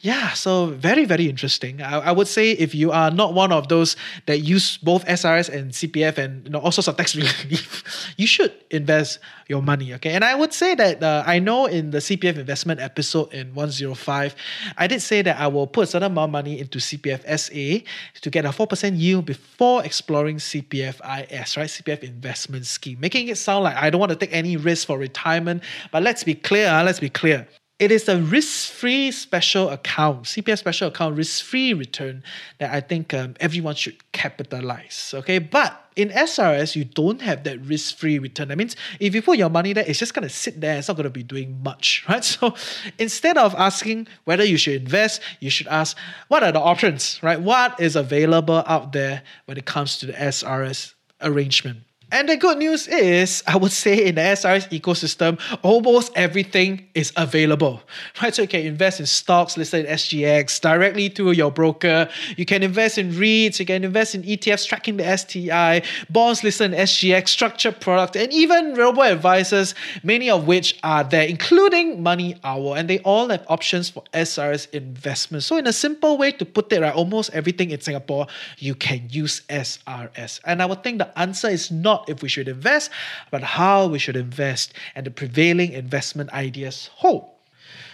yeah, 0.00 0.32
so 0.32 0.66
very, 0.66 1.04
very 1.04 1.28
interesting. 1.28 1.80
I, 1.80 1.98
I, 1.98 2.12
would 2.12 2.28
say 2.28 2.52
if 2.52 2.74
you 2.74 2.92
are 2.92 3.10
not 3.10 3.34
one 3.34 3.52
of 3.52 3.68
those 3.68 3.96
that 4.26 4.40
use 4.40 4.76
both 4.76 5.04
SRS 5.06 5.48
and 5.48 5.70
CPF 5.72 6.18
and 6.18 6.44
you 6.44 6.50
know 6.50 6.60
all 6.60 6.72
sorts 6.72 6.88
of 6.88 6.96
tax 6.96 7.16
relief, 7.16 8.12
you 8.16 8.26
should 8.26 8.52
invest 8.70 9.18
your 9.48 9.62
money. 9.62 9.94
Okay, 9.94 10.10
and 10.10 10.24
I 10.24 10.34
would 10.34 10.52
say 10.52 10.74
that 10.74 11.02
uh, 11.02 11.22
I 11.26 11.38
know 11.38 11.66
in 11.66 11.90
the 11.90 11.98
CPF 11.98 12.36
investment 12.36 12.80
episode 12.80 13.32
in 13.32 13.54
105, 13.54 14.34
I 14.76 14.86
did 14.86 15.00
say 15.00 15.22
that 15.22 15.38
I 15.38 15.46
will 15.46 15.66
put 15.66 15.84
a 15.84 15.86
certain 15.86 16.12
amount 16.12 16.28
of 16.28 16.32
money 16.32 16.58
into 16.60 16.78
CPF 16.78 17.22
SA 17.38 17.84
to 18.20 18.30
get 18.30 18.44
a 18.44 18.50
4% 18.50 18.98
yield 18.98 19.24
before 19.26 19.84
exploring 19.84 20.36
CPF 20.36 20.96
IS, 20.96 21.56
right? 21.56 21.68
CPF 21.68 22.02
investment 22.02 22.66
scheme, 22.66 22.98
making 23.00 23.28
it 23.28 23.38
sound 23.38 23.64
like 23.64 23.76
I 23.76 23.90
don't 23.90 24.00
want 24.00 24.10
to 24.10 24.16
take 24.16 24.34
any 24.34 24.56
risk 24.56 24.86
for 24.86 24.98
retirement. 24.98 25.62
But 25.90 26.02
let's 26.02 26.24
be 26.24 26.34
clear, 26.34 26.68
uh, 26.68 26.84
let's 26.84 27.00
be 27.00 27.08
clear 27.08 27.48
it 27.80 27.90
is 27.90 28.08
a 28.08 28.18
risk-free 28.18 29.10
special 29.10 29.68
account, 29.70 30.24
CPF 30.24 30.58
special 30.58 30.88
account, 30.88 31.16
risk-free 31.16 31.74
return 31.74 32.22
that 32.58 32.72
I 32.72 32.80
think 32.80 33.12
um, 33.12 33.34
everyone 33.40 33.74
should 33.74 34.12
capitalize. 34.12 35.12
Okay, 35.16 35.40
but 35.40 35.90
in 35.96 36.10
SRS, 36.10 36.76
you 36.76 36.84
don't 36.84 37.20
have 37.20 37.42
that 37.44 37.60
risk-free 37.60 38.20
return. 38.20 38.48
That 38.48 38.58
means 38.58 38.76
if 39.00 39.12
you 39.12 39.22
put 39.22 39.38
your 39.38 39.50
money 39.50 39.72
there, 39.72 39.84
it's 39.86 39.98
just 39.98 40.14
gonna 40.14 40.28
sit 40.28 40.60
there. 40.60 40.78
It's 40.78 40.86
not 40.86 40.96
gonna 40.96 41.10
be 41.10 41.24
doing 41.24 41.60
much, 41.64 42.04
right? 42.08 42.22
So 42.22 42.54
instead 42.98 43.36
of 43.36 43.54
asking 43.56 44.06
whether 44.24 44.44
you 44.44 44.56
should 44.56 44.80
invest, 44.80 45.20
you 45.40 45.50
should 45.50 45.66
ask 45.66 45.96
what 46.28 46.44
are 46.44 46.52
the 46.52 46.60
options, 46.60 47.20
right? 47.24 47.40
What 47.40 47.80
is 47.80 47.96
available 47.96 48.62
out 48.66 48.92
there 48.92 49.22
when 49.46 49.58
it 49.58 49.64
comes 49.64 49.98
to 49.98 50.06
the 50.06 50.12
SRS 50.12 50.94
arrangement? 51.20 51.80
And 52.14 52.28
the 52.28 52.36
good 52.36 52.58
news 52.58 52.86
is, 52.86 53.42
I 53.44 53.56
would 53.56 53.72
say 53.72 54.06
in 54.06 54.14
the 54.14 54.20
SRS 54.20 54.68
ecosystem, 54.70 55.40
almost 55.62 56.12
everything 56.14 56.86
is 56.94 57.12
available, 57.16 57.82
right? 58.22 58.32
So 58.32 58.42
you 58.42 58.48
can 58.48 58.64
invest 58.64 59.00
in 59.00 59.06
stocks 59.06 59.56
listed 59.56 59.86
in 59.86 59.92
SGX 59.92 60.60
directly 60.60 61.08
through 61.08 61.32
your 61.32 61.50
broker. 61.50 62.08
You 62.36 62.46
can 62.46 62.62
invest 62.62 62.98
in 62.98 63.10
REITs, 63.10 63.58
you 63.58 63.66
can 63.66 63.82
invest 63.82 64.14
in 64.14 64.22
ETFs 64.22 64.64
tracking 64.64 64.96
the 64.96 65.16
STI, 65.16 65.82
bonds 66.08 66.44
listed 66.44 66.72
in 66.72 66.78
SGX, 66.78 67.30
structured 67.30 67.80
products, 67.80 68.16
and 68.16 68.32
even 68.32 68.74
robo 68.74 69.02
advisors, 69.02 69.74
many 70.04 70.30
of 70.30 70.46
which 70.46 70.78
are 70.84 71.02
there, 71.02 71.26
including 71.26 72.00
Money 72.00 72.36
Owl. 72.44 72.74
and 72.74 72.88
they 72.88 73.00
all 73.00 73.28
have 73.30 73.44
options 73.48 73.90
for 73.90 74.04
SRS 74.14 74.70
investments. 74.72 75.46
So 75.46 75.56
in 75.56 75.66
a 75.66 75.72
simple 75.72 76.16
way 76.16 76.30
to 76.30 76.44
put 76.44 76.72
it, 76.72 76.80
right, 76.80 76.94
almost 76.94 77.30
everything 77.34 77.72
in 77.72 77.80
Singapore, 77.80 78.28
you 78.58 78.76
can 78.76 79.08
use 79.10 79.40
SRS. 79.48 80.38
And 80.44 80.62
I 80.62 80.66
would 80.66 80.84
think 80.84 80.98
the 80.98 81.18
answer 81.18 81.48
is 81.48 81.72
not 81.72 82.03
if 82.08 82.22
we 82.22 82.28
should 82.28 82.48
invest, 82.48 82.90
but 83.30 83.42
how 83.42 83.86
we 83.86 83.98
should 83.98 84.16
invest 84.16 84.72
and 84.94 85.06
the 85.06 85.10
prevailing 85.10 85.72
investment 85.72 86.30
ideas 86.32 86.90
hold. 86.94 87.30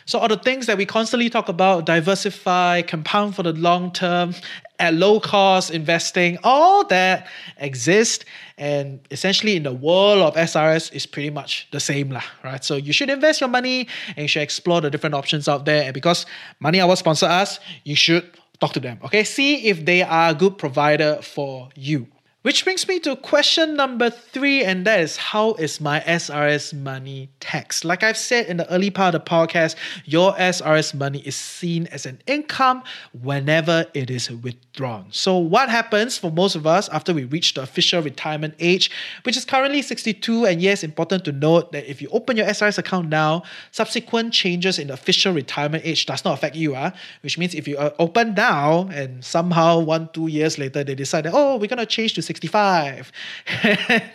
So, 0.06 0.18
all 0.18 0.28
the 0.28 0.36
things 0.36 0.66
that 0.66 0.76
we 0.76 0.86
constantly 0.86 1.30
talk 1.30 1.48
about 1.48 1.86
diversify, 1.86 2.82
compound 2.82 3.36
for 3.36 3.44
the 3.44 3.52
long 3.52 3.92
term, 3.92 4.34
at 4.80 4.94
low 4.94 5.20
cost 5.20 5.70
investing, 5.70 6.38
all 6.42 6.84
that 6.86 7.28
exists. 7.58 8.24
And 8.58 9.00
essentially, 9.10 9.56
in 9.56 9.62
the 9.62 9.72
world 9.72 10.22
of 10.22 10.34
SRS, 10.34 10.92
is 10.92 11.06
pretty 11.06 11.30
much 11.30 11.68
the 11.70 11.80
same, 11.80 12.10
lah, 12.10 12.24
right? 12.42 12.64
So, 12.64 12.76
you 12.76 12.92
should 12.92 13.10
invest 13.10 13.40
your 13.40 13.50
money 13.50 13.86
and 14.08 14.18
you 14.18 14.28
should 14.28 14.42
explore 14.42 14.80
the 14.80 14.90
different 14.90 15.14
options 15.14 15.48
out 15.48 15.64
there. 15.64 15.84
And 15.84 15.94
because 15.94 16.26
Money 16.58 16.80
Owl 16.80 16.96
sponsor 16.96 17.26
us, 17.26 17.60
you 17.84 17.94
should 17.94 18.28
talk 18.60 18.72
to 18.72 18.80
them, 18.80 18.98
okay? 19.04 19.24
See 19.24 19.68
if 19.68 19.84
they 19.84 20.02
are 20.02 20.30
a 20.30 20.34
good 20.34 20.58
provider 20.58 21.20
for 21.22 21.68
you. 21.76 22.08
Which 22.42 22.64
brings 22.64 22.88
me 22.88 22.98
to 23.00 23.16
question 23.16 23.76
number 23.76 24.09
three, 24.09 24.64
and 24.64 24.87
that 24.87 25.00
is 25.00 25.18
how 25.18 25.53
is 25.53 25.79
my 25.79 26.00
SRS 26.00 26.72
money 26.72 27.29
taxed? 27.38 27.85
Like 27.85 28.03
I've 28.03 28.16
said 28.16 28.46
in 28.46 28.57
the 28.57 28.72
early 28.72 28.88
part 28.88 29.14
of 29.14 29.22
the 29.22 29.31
podcast, 29.31 29.76
your 30.07 30.33
SRS 30.33 30.94
money 30.94 31.18
is 31.18 31.37
seen 31.37 31.87
as 31.88 32.07
an 32.07 32.22
income 32.26 32.83
whenever 33.12 33.85
it 33.92 34.09
is 34.09 34.31
withdrawn. 34.31 35.09
So, 35.11 35.37
what 35.37 35.68
happens 35.68 36.16
for 36.16 36.33
most 36.33 36.55
of 36.55 36.66
us 36.66 36.88
after 36.88 37.12
we 37.12 37.24
reach 37.24 37.53
the 37.53 37.61
official 37.61 38.00
retirement 38.00 38.55
age, 38.59 38.90
which 39.24 39.37
is 39.37 39.44
currently 39.44 39.83
62? 39.83 40.46
And 40.46 40.62
yes, 40.62 40.83
important 40.83 41.26
to 41.26 41.33
note 41.33 41.72
that 41.72 41.90
if 41.90 42.00
you 42.00 42.09
open 42.11 42.38
your 42.38 42.46
SRS 42.46 42.79
account 42.79 43.11
now, 43.11 43.42
subsequent 43.70 44.33
changes 44.33 44.79
in 44.79 44.87
the 44.87 44.94
official 44.94 45.35
retirement 45.35 45.85
age 45.85 46.07
does 46.07 46.24
not 46.24 46.38
affect 46.38 46.57
you, 46.57 46.74
uh, 46.74 46.92
which 47.20 47.37
means 47.37 47.55
if 47.55 47.68
you 47.68 47.76
uh, 47.76 47.90
open 47.98 48.33
now 48.33 48.88
and 48.94 49.22
somehow 49.22 49.79
one, 49.79 50.09
two 50.14 50.29
years 50.29 50.57
later 50.57 50.83
they 50.83 50.94
decide 50.94 51.26
that, 51.26 51.35
oh, 51.35 51.59
we're 51.59 51.66
going 51.66 51.76
to 51.76 51.85
change 51.85 52.14
to 52.14 52.29
65. 52.30 53.10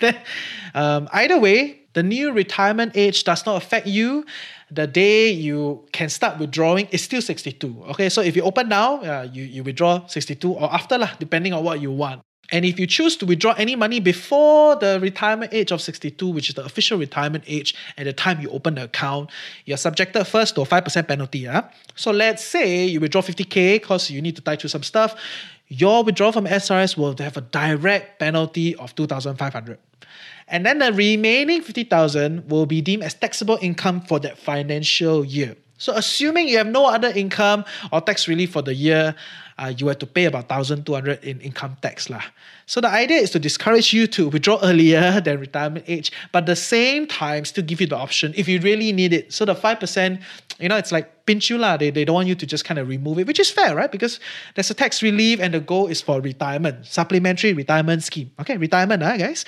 um, 0.73 1.09
either 1.11 1.37
way, 1.37 1.81
the 1.91 2.03
new 2.03 2.31
retirement 2.31 2.93
age 2.95 3.25
does 3.25 3.45
not 3.45 3.57
affect 3.61 3.87
you. 3.87 4.25
The 4.71 4.87
day 4.87 5.31
you 5.31 5.85
can 5.91 6.07
start 6.07 6.39
withdrawing 6.39 6.87
is 6.91 7.03
still 7.03 7.21
62. 7.21 7.83
Okay, 7.91 8.07
so 8.07 8.21
if 8.21 8.35
you 8.37 8.43
open 8.43 8.69
now, 8.69 9.01
uh, 9.01 9.27
you, 9.31 9.43
you 9.43 9.63
withdraw 9.63 10.07
62 10.07 10.53
or 10.53 10.73
after, 10.73 10.97
lah, 10.97 11.11
depending 11.19 11.51
on 11.51 11.63
what 11.63 11.81
you 11.81 11.91
want. 11.91 12.21
And 12.51 12.63
if 12.63 12.79
you 12.79 12.87
choose 12.87 13.17
to 13.17 13.25
withdraw 13.25 13.53
any 13.57 13.75
money 13.75 13.99
before 13.99 14.75
the 14.75 14.99
retirement 15.01 15.53
age 15.53 15.71
of 15.71 15.81
62, 15.81 16.29
which 16.29 16.49
is 16.49 16.55
the 16.55 16.63
official 16.63 16.97
retirement 16.97 17.43
age 17.47 17.75
at 17.97 18.05
the 18.05 18.13
time 18.13 18.39
you 18.39 18.49
open 18.51 18.75
the 18.75 18.83
account, 18.83 19.29
you're 19.65 19.77
subjected 19.77 20.23
first 20.25 20.55
to 20.55 20.61
a 20.61 20.65
5% 20.65 21.07
penalty. 21.07 21.39
Yeah? 21.39 21.69
So 21.95 22.11
let's 22.11 22.43
say 22.43 22.85
you 22.85 22.99
withdraw 22.99 23.21
50K 23.21 23.81
because 23.81 24.11
you 24.11 24.21
need 24.21 24.35
to 24.35 24.41
tie 24.41 24.57
to 24.57 24.69
some 24.69 24.83
stuff 24.83 25.15
your 25.67 26.03
withdrawal 26.03 26.31
from 26.31 26.45
SRS 26.45 26.97
will 26.97 27.15
have 27.17 27.37
a 27.37 27.41
direct 27.41 28.19
penalty 28.19 28.75
of 28.75 28.95
2,500. 28.95 29.79
And 30.47 30.65
then 30.65 30.77
the 30.79 30.93
remaining 30.93 31.61
50,000 31.61 32.49
will 32.49 32.65
be 32.65 32.81
deemed 32.81 33.03
as 33.03 33.15
taxable 33.15 33.57
income 33.61 34.01
for 34.01 34.19
that 34.19 34.37
financial 34.37 35.25
year. 35.25 35.55
So 35.77 35.93
assuming 35.93 36.47
you 36.47 36.57
have 36.57 36.67
no 36.67 36.85
other 36.85 37.09
income 37.09 37.65
or 37.91 37.99
tax 37.99 38.27
relief 38.27 38.51
for 38.51 38.61
the 38.61 38.73
year, 38.73 39.15
uh, 39.57 39.73
you 39.77 39.87
have 39.87 39.99
to 39.99 40.05
pay 40.05 40.25
about 40.25 40.49
1,200 40.49 41.23
in 41.23 41.39
income 41.39 41.77
tax. 41.81 42.09
Lah. 42.09 42.23
So 42.65 42.81
the 42.81 42.89
idea 42.89 43.17
is 43.17 43.31
to 43.31 43.39
discourage 43.39 43.93
you 43.93 44.07
to 44.07 44.27
withdraw 44.29 44.59
earlier 44.61 45.21
than 45.25 45.39
retirement 45.39 45.85
age, 45.87 46.11
but 46.31 46.43
at 46.43 46.45
the 46.47 46.55
same 46.55 47.07
time 47.07 47.45
still 47.45 47.63
give 47.63 47.79
you 47.79 47.87
the 47.87 47.95
option 47.95 48.33
if 48.35 48.47
you 48.47 48.59
really 48.59 48.91
need 48.91 49.13
it. 49.13 49.31
So 49.31 49.45
the 49.45 49.55
5%, 49.55 50.21
you 50.59 50.67
know, 50.67 50.77
it's 50.77 50.91
like 50.91 51.25
pinch 51.25 51.49
you 51.49 51.57
lah. 51.57 51.77
They, 51.77 51.89
they 51.89 52.05
don't 52.05 52.15
want 52.15 52.27
you 52.27 52.35
to 52.35 52.45
just 52.45 52.65
kind 52.65 52.79
of 52.79 52.87
remove 52.87 53.19
it, 53.19 53.27
which 53.27 53.39
is 53.39 53.49
fair, 53.49 53.75
right? 53.75 53.91
Because 53.91 54.19
there's 54.55 54.69
a 54.69 54.73
tax 54.73 55.01
relief 55.01 55.39
and 55.39 55.53
the 55.53 55.59
goal 55.59 55.87
is 55.87 56.01
for 56.01 56.19
retirement, 56.19 56.85
supplementary 56.85 57.53
retirement 57.53 58.03
scheme. 58.03 58.31
Okay, 58.39 58.57
retirement, 58.57 59.03
huh, 59.03 59.17
guys? 59.17 59.45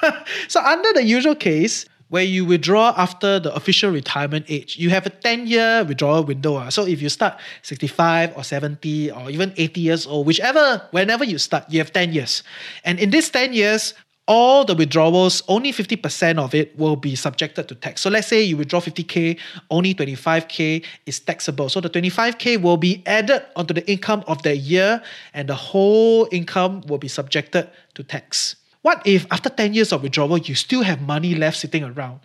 so 0.48 0.60
under 0.60 0.92
the 0.94 1.04
usual 1.04 1.34
case, 1.34 1.86
where 2.08 2.22
you 2.22 2.44
withdraw 2.44 2.94
after 2.96 3.40
the 3.40 3.54
official 3.54 3.90
retirement 3.90 4.46
age. 4.48 4.76
You 4.76 4.90
have 4.90 5.06
a 5.06 5.10
10 5.10 5.46
year 5.46 5.84
withdrawal 5.84 6.24
window. 6.24 6.56
Uh. 6.56 6.70
So 6.70 6.86
if 6.86 7.02
you 7.02 7.08
start 7.08 7.38
65 7.62 8.36
or 8.36 8.44
70 8.44 9.10
or 9.10 9.30
even 9.30 9.52
80 9.56 9.80
years 9.80 10.06
old, 10.06 10.26
whichever, 10.26 10.86
whenever 10.90 11.24
you 11.24 11.38
start, 11.38 11.64
you 11.68 11.78
have 11.78 11.92
10 11.92 12.12
years. 12.12 12.42
And 12.84 12.98
in 12.98 13.10
this 13.10 13.30
10 13.30 13.52
years, 13.52 13.94
all 14.26 14.64
the 14.64 14.74
withdrawals, 14.74 15.42
only 15.48 15.72
50% 15.72 16.38
of 16.38 16.54
it 16.54 16.76
will 16.78 16.96
be 16.96 17.14
subjected 17.14 17.68
to 17.68 17.74
tax. 17.74 18.00
So 18.00 18.08
let's 18.08 18.26
say 18.26 18.42
you 18.42 18.56
withdraw 18.56 18.80
50K, 18.80 19.38
only 19.70 19.94
25K 19.94 20.84
is 21.06 21.20
taxable. 21.20 21.68
So 21.68 21.80
the 21.80 21.90
25K 21.90 22.60
will 22.60 22.78
be 22.78 23.02
added 23.06 23.44
onto 23.54 23.74
the 23.74 23.88
income 23.90 24.24
of 24.26 24.42
that 24.42 24.58
year, 24.58 25.02
and 25.34 25.48
the 25.48 25.54
whole 25.54 26.26
income 26.32 26.82
will 26.86 26.98
be 26.98 27.08
subjected 27.08 27.68
to 27.94 28.02
tax. 28.02 28.56
What 28.84 29.00
if 29.06 29.24
after 29.30 29.48
10 29.48 29.72
years 29.72 29.92
of 29.92 30.02
withdrawal, 30.02 30.36
you 30.36 30.54
still 30.54 30.82
have 30.82 31.00
money 31.00 31.34
left 31.34 31.56
sitting 31.56 31.84
around? 31.84 32.20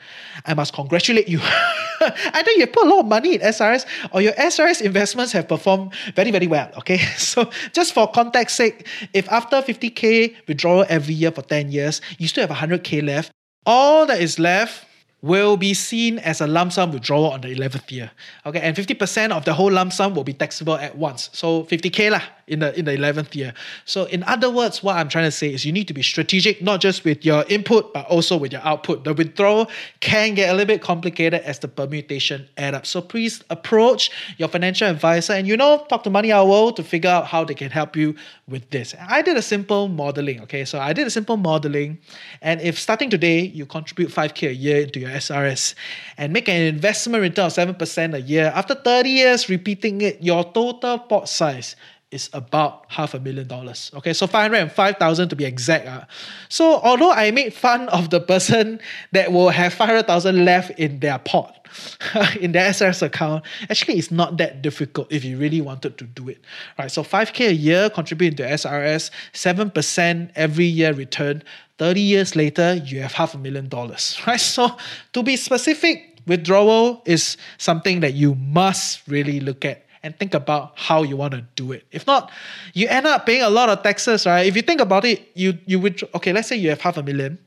I 0.45 0.53
must 0.53 0.73
congratulate 0.73 1.29
you. 1.29 1.39
Either 2.01 2.51
you 2.51 2.67
put 2.67 2.85
a 2.85 2.89
lot 2.89 2.99
of 2.99 3.05
money 3.05 3.35
in 3.35 3.39
SRS 3.39 3.85
or 4.11 4.19
your 4.19 4.33
SRS 4.33 4.81
investments 4.81 5.31
have 5.31 5.47
performed 5.47 5.93
very, 6.15 6.31
very 6.31 6.47
well. 6.47 6.69
Okay. 6.79 6.99
So 7.17 7.49
just 7.71 7.93
for 7.93 8.11
context 8.11 8.57
sake, 8.57 8.85
if 9.13 9.29
after 9.31 9.61
50K 9.61 10.35
withdrawal 10.49 10.85
every 10.89 11.13
year 11.13 11.31
for 11.31 11.43
10 11.43 11.71
years, 11.71 12.01
you 12.17 12.27
still 12.27 12.45
have 12.45 12.53
100K 12.57 13.05
left, 13.05 13.31
all 13.65 14.05
that 14.07 14.19
is 14.19 14.37
left 14.37 14.85
will 15.21 15.57
be 15.57 15.73
seen 15.73 16.19
as 16.19 16.41
a 16.41 16.47
lump 16.47 16.71
sum 16.71 16.91
withdrawal 16.91 17.31
on 17.31 17.41
the 17.41 17.55
11th 17.55 17.91
year. 17.91 18.11
Okay, 18.45 18.59
and 18.59 18.75
50% 18.75 19.31
of 19.31 19.45
the 19.45 19.53
whole 19.53 19.71
lump 19.71 19.93
sum 19.93 20.15
will 20.15 20.23
be 20.23 20.33
taxable 20.33 20.75
at 20.75 20.97
once. 20.97 21.29
So 21.33 21.63
50K 21.63 22.11
lah 22.11 22.23
in 22.49 22.59
the 22.59 22.77
in 22.77 22.85
the 22.85 22.91
11th 22.91 23.35
year. 23.35 23.53
So 23.85 24.05
in 24.05 24.23
other 24.23 24.49
words, 24.49 24.83
what 24.83 24.97
I'm 24.97 25.09
trying 25.09 25.25
to 25.25 25.31
say 25.31 25.53
is 25.53 25.65
you 25.65 25.71
need 25.71 25.87
to 25.87 25.93
be 25.93 26.01
strategic, 26.01 26.61
not 26.61 26.81
just 26.81 27.03
with 27.03 27.25
your 27.25 27.45
input, 27.47 27.93
but 27.93 28.05
also 28.07 28.37
with 28.37 28.51
your 28.51 28.61
output. 28.61 29.03
The 29.03 29.13
withdrawal 29.13 29.69
can 29.99 30.33
get 30.33 30.49
a 30.49 30.53
little 30.53 30.67
bit 30.67 30.81
complicated 30.81 31.41
as 31.41 31.59
the 31.59 31.67
permutation 31.67 32.47
add 32.57 32.73
up. 32.73 32.85
So 32.85 33.01
please 33.01 33.43
approach 33.49 34.11
your 34.37 34.49
financial 34.49 34.87
advisor 34.87 35.33
and 35.33 35.47
you 35.47 35.57
know, 35.57 35.85
talk 35.89 36.03
to 36.03 36.09
Money 36.09 36.31
Owl 36.31 36.71
to 36.73 36.83
figure 36.83 37.09
out 37.09 37.27
how 37.27 37.43
they 37.43 37.53
can 37.53 37.71
help 37.71 37.95
you 37.95 38.15
with 38.47 38.69
this. 38.69 38.95
I 38.99 39.21
did 39.21 39.37
a 39.37 39.41
simple 39.41 39.87
modeling. 39.87 40.41
Okay, 40.41 40.65
so 40.65 40.79
I 40.79 40.93
did 40.93 41.07
a 41.07 41.09
simple 41.09 41.37
modeling, 41.37 41.99
and 42.41 42.61
if 42.61 42.79
starting 42.79 43.09
today 43.09 43.41
you 43.41 43.65
contribute 43.65 44.09
5k 44.09 44.49
a 44.49 44.53
year 44.53 44.81
into 44.81 44.99
your 44.99 45.11
SRS 45.11 45.75
and 46.17 46.33
make 46.33 46.49
an 46.49 46.61
investment 46.61 47.21
return 47.21 47.45
of 47.45 47.53
7% 47.53 48.13
a 48.13 48.21
year, 48.21 48.51
after 48.55 48.75
30 48.75 49.09
years 49.09 49.49
repeating 49.49 50.01
it, 50.01 50.21
your 50.21 50.43
total 50.51 50.99
pot 50.99 51.29
size 51.29 51.75
is 52.11 52.29
about 52.33 52.85
half 52.87 53.13
a 53.13 53.19
million 53.19 53.47
dollars. 53.47 53.91
Okay, 53.93 54.13
so 54.13 54.25
505,000 54.25 55.29
to 55.29 55.35
be 55.35 55.45
exact. 55.45 55.87
Uh. 55.87 56.05
So 56.49 56.79
although 56.79 57.11
I 57.11 57.29
made 57.31 57.53
fun 57.53 57.87
of 57.89 58.09
the 58.09 58.19
person 58.19 58.79
that 59.11 59.31
will 59.31 59.49
have 59.49 59.73
500,000 59.73 60.43
left 60.43 60.71
in 60.79 60.99
their 60.99 61.19
pot, 61.19 61.67
in 62.39 62.51
their 62.51 62.71
SRS 62.71 63.03
account, 63.03 63.45
actually 63.69 63.99
it's 63.99 64.09
not 64.09 64.37
that 64.37 64.61
difficult 64.61 65.11
if 65.11 65.23
you 65.23 65.37
really 65.37 65.61
wanted 65.61 65.97
to 65.99 66.05
do 66.05 66.29
it. 66.29 66.43
Right, 66.79 66.91
so 66.91 67.03
5K 67.03 67.49
a 67.49 67.53
year 67.53 67.89
contributing 67.89 68.37
to 68.37 68.43
SRS, 68.43 69.11
7% 69.33 70.31
every 70.35 70.65
year 70.65 70.93
return, 70.93 71.43
30 71.77 72.01
years 72.01 72.35
later, 72.35 72.75
you 72.85 73.01
have 73.01 73.13
half 73.13 73.35
a 73.35 73.37
million 73.37 73.69
dollars. 73.69 74.19
Right, 74.27 74.39
so 74.39 74.75
to 75.13 75.23
be 75.23 75.35
specific, 75.35 76.17
withdrawal 76.27 77.01
is 77.05 77.37
something 77.57 78.01
that 78.01 78.15
you 78.15 78.35
must 78.35 79.07
really 79.07 79.39
look 79.39 79.63
at 79.63 79.85
and 80.03 80.17
think 80.17 80.33
about 80.33 80.73
how 80.75 81.03
you 81.03 81.17
want 81.17 81.33
to 81.33 81.43
do 81.55 81.71
it. 81.71 81.85
If 81.91 82.07
not, 82.07 82.31
you 82.73 82.87
end 82.87 83.05
up 83.05 83.25
paying 83.25 83.41
a 83.41 83.49
lot 83.49 83.69
of 83.69 83.83
taxes, 83.83 84.25
right? 84.25 84.45
If 84.45 84.55
you 84.55 84.61
think 84.61 84.81
about 84.81 85.05
it, 85.05 85.31
you 85.35 85.57
you 85.65 85.79
would 85.79 86.01
okay, 86.15 86.33
let's 86.33 86.47
say 86.47 86.55
you 86.55 86.69
have 86.69 86.81
half 86.81 86.97
a 86.97 87.03
million, 87.03 87.37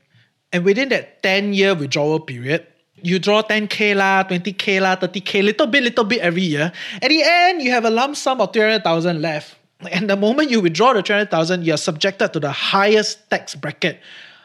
and 0.51 0.63
within 0.63 0.89
that 0.89 1.23
10 1.23 1.53
year 1.53 1.73
withdrawal 1.73 2.19
period, 2.19 2.65
you 3.01 3.19
draw 3.19 3.41
10k 3.41 3.95
lah, 3.95 4.23
20k 4.23 4.81
lah, 4.81 4.95
30k, 4.95 5.43
little 5.43 5.67
bit, 5.67 5.83
little 5.83 6.05
bit 6.05 6.21
every 6.21 6.43
year. 6.43 6.71
At 7.01 7.09
the 7.09 7.21
end, 7.23 7.61
you 7.61 7.71
have 7.71 7.85
a 7.85 7.89
lump 7.89 8.15
sum 8.15 8.39
of 8.39 8.53
300,000 8.53 9.21
left. 9.21 9.55
And 9.91 10.09
the 10.09 10.15
moment 10.15 10.49
you 10.49 10.61
withdraw 10.61 10.93
the 10.93 11.01
300,000, 11.01 11.65
you're 11.65 11.75
subjected 11.75 12.31
to 12.33 12.39
the 12.39 12.51
highest 12.51 13.29
tax 13.29 13.55
bracket 13.55 13.99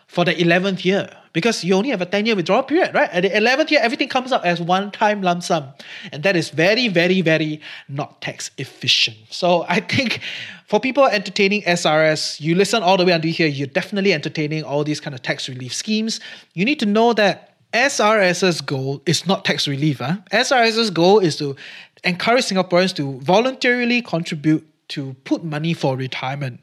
for 0.09 0.25
the 0.25 0.35
11th 0.35 0.85
year 0.85 1.09
because 1.33 1.65
you 1.65 1.75
only 1.75 1.91
have 1.91 2.01
a 2.01 2.07
10 2.07 2.27
year 2.27 2.37
withdrawal 2.37 2.63
period, 2.63 2.95
right? 2.95 3.11
At 3.11 3.23
the 3.23 3.31
11th 3.31 3.71
year, 3.71 3.81
everything 3.83 4.09
comes 4.09 4.33
up 4.33 4.45
as 4.45 4.61
one 4.61 4.91
time 4.91 5.23
lump 5.23 5.43
sum. 5.43 5.69
And 6.13 6.23
that 6.23 6.37
is 6.37 6.51
very, 6.51 6.89
very, 6.89 7.21
very 7.21 7.61
not 7.89 8.21
tax 8.21 8.51
efficient. 8.59 9.17
So 9.31 9.65
I 9.69 9.81
think 9.81 10.21
for 10.67 10.81
people 10.81 11.05
entertaining 11.07 11.63
SRS, 11.63 12.41
you 12.41 12.55
listen 12.55 12.83
all 12.83 12.97
the 12.97 13.05
way 13.05 13.13
until 13.13 13.33
here, 13.33 13.47
you're 13.49 13.67
definitely 13.67 14.13
entertaining 14.13 14.65
all 14.65 14.85
these 14.85 15.01
kind 15.01 15.15
of 15.15 15.23
tax 15.23 15.49
relief 15.49 15.75
schemes. 15.75 16.21
You 16.55 16.65
need 16.65 16.81
to 16.81 16.87
know 16.87 17.13
that 17.15 17.57
SRS's 17.73 18.61
goal 18.61 19.03
is 19.05 19.27
not 19.27 19.45
tax 19.45 19.69
relief. 19.69 19.99
Huh? 19.99 20.17
SRS's 20.33 20.91
goal 20.91 21.19
is 21.19 21.37
to 21.37 21.55
encourage 22.05 22.47
Singaporeans 22.47 22.95
to 22.97 23.21
voluntarily 23.21 24.01
contribute 24.03 24.67
to 24.89 25.15
put 25.25 25.45
money 25.45 25.75
for 25.75 25.97
retirement. 25.97 26.61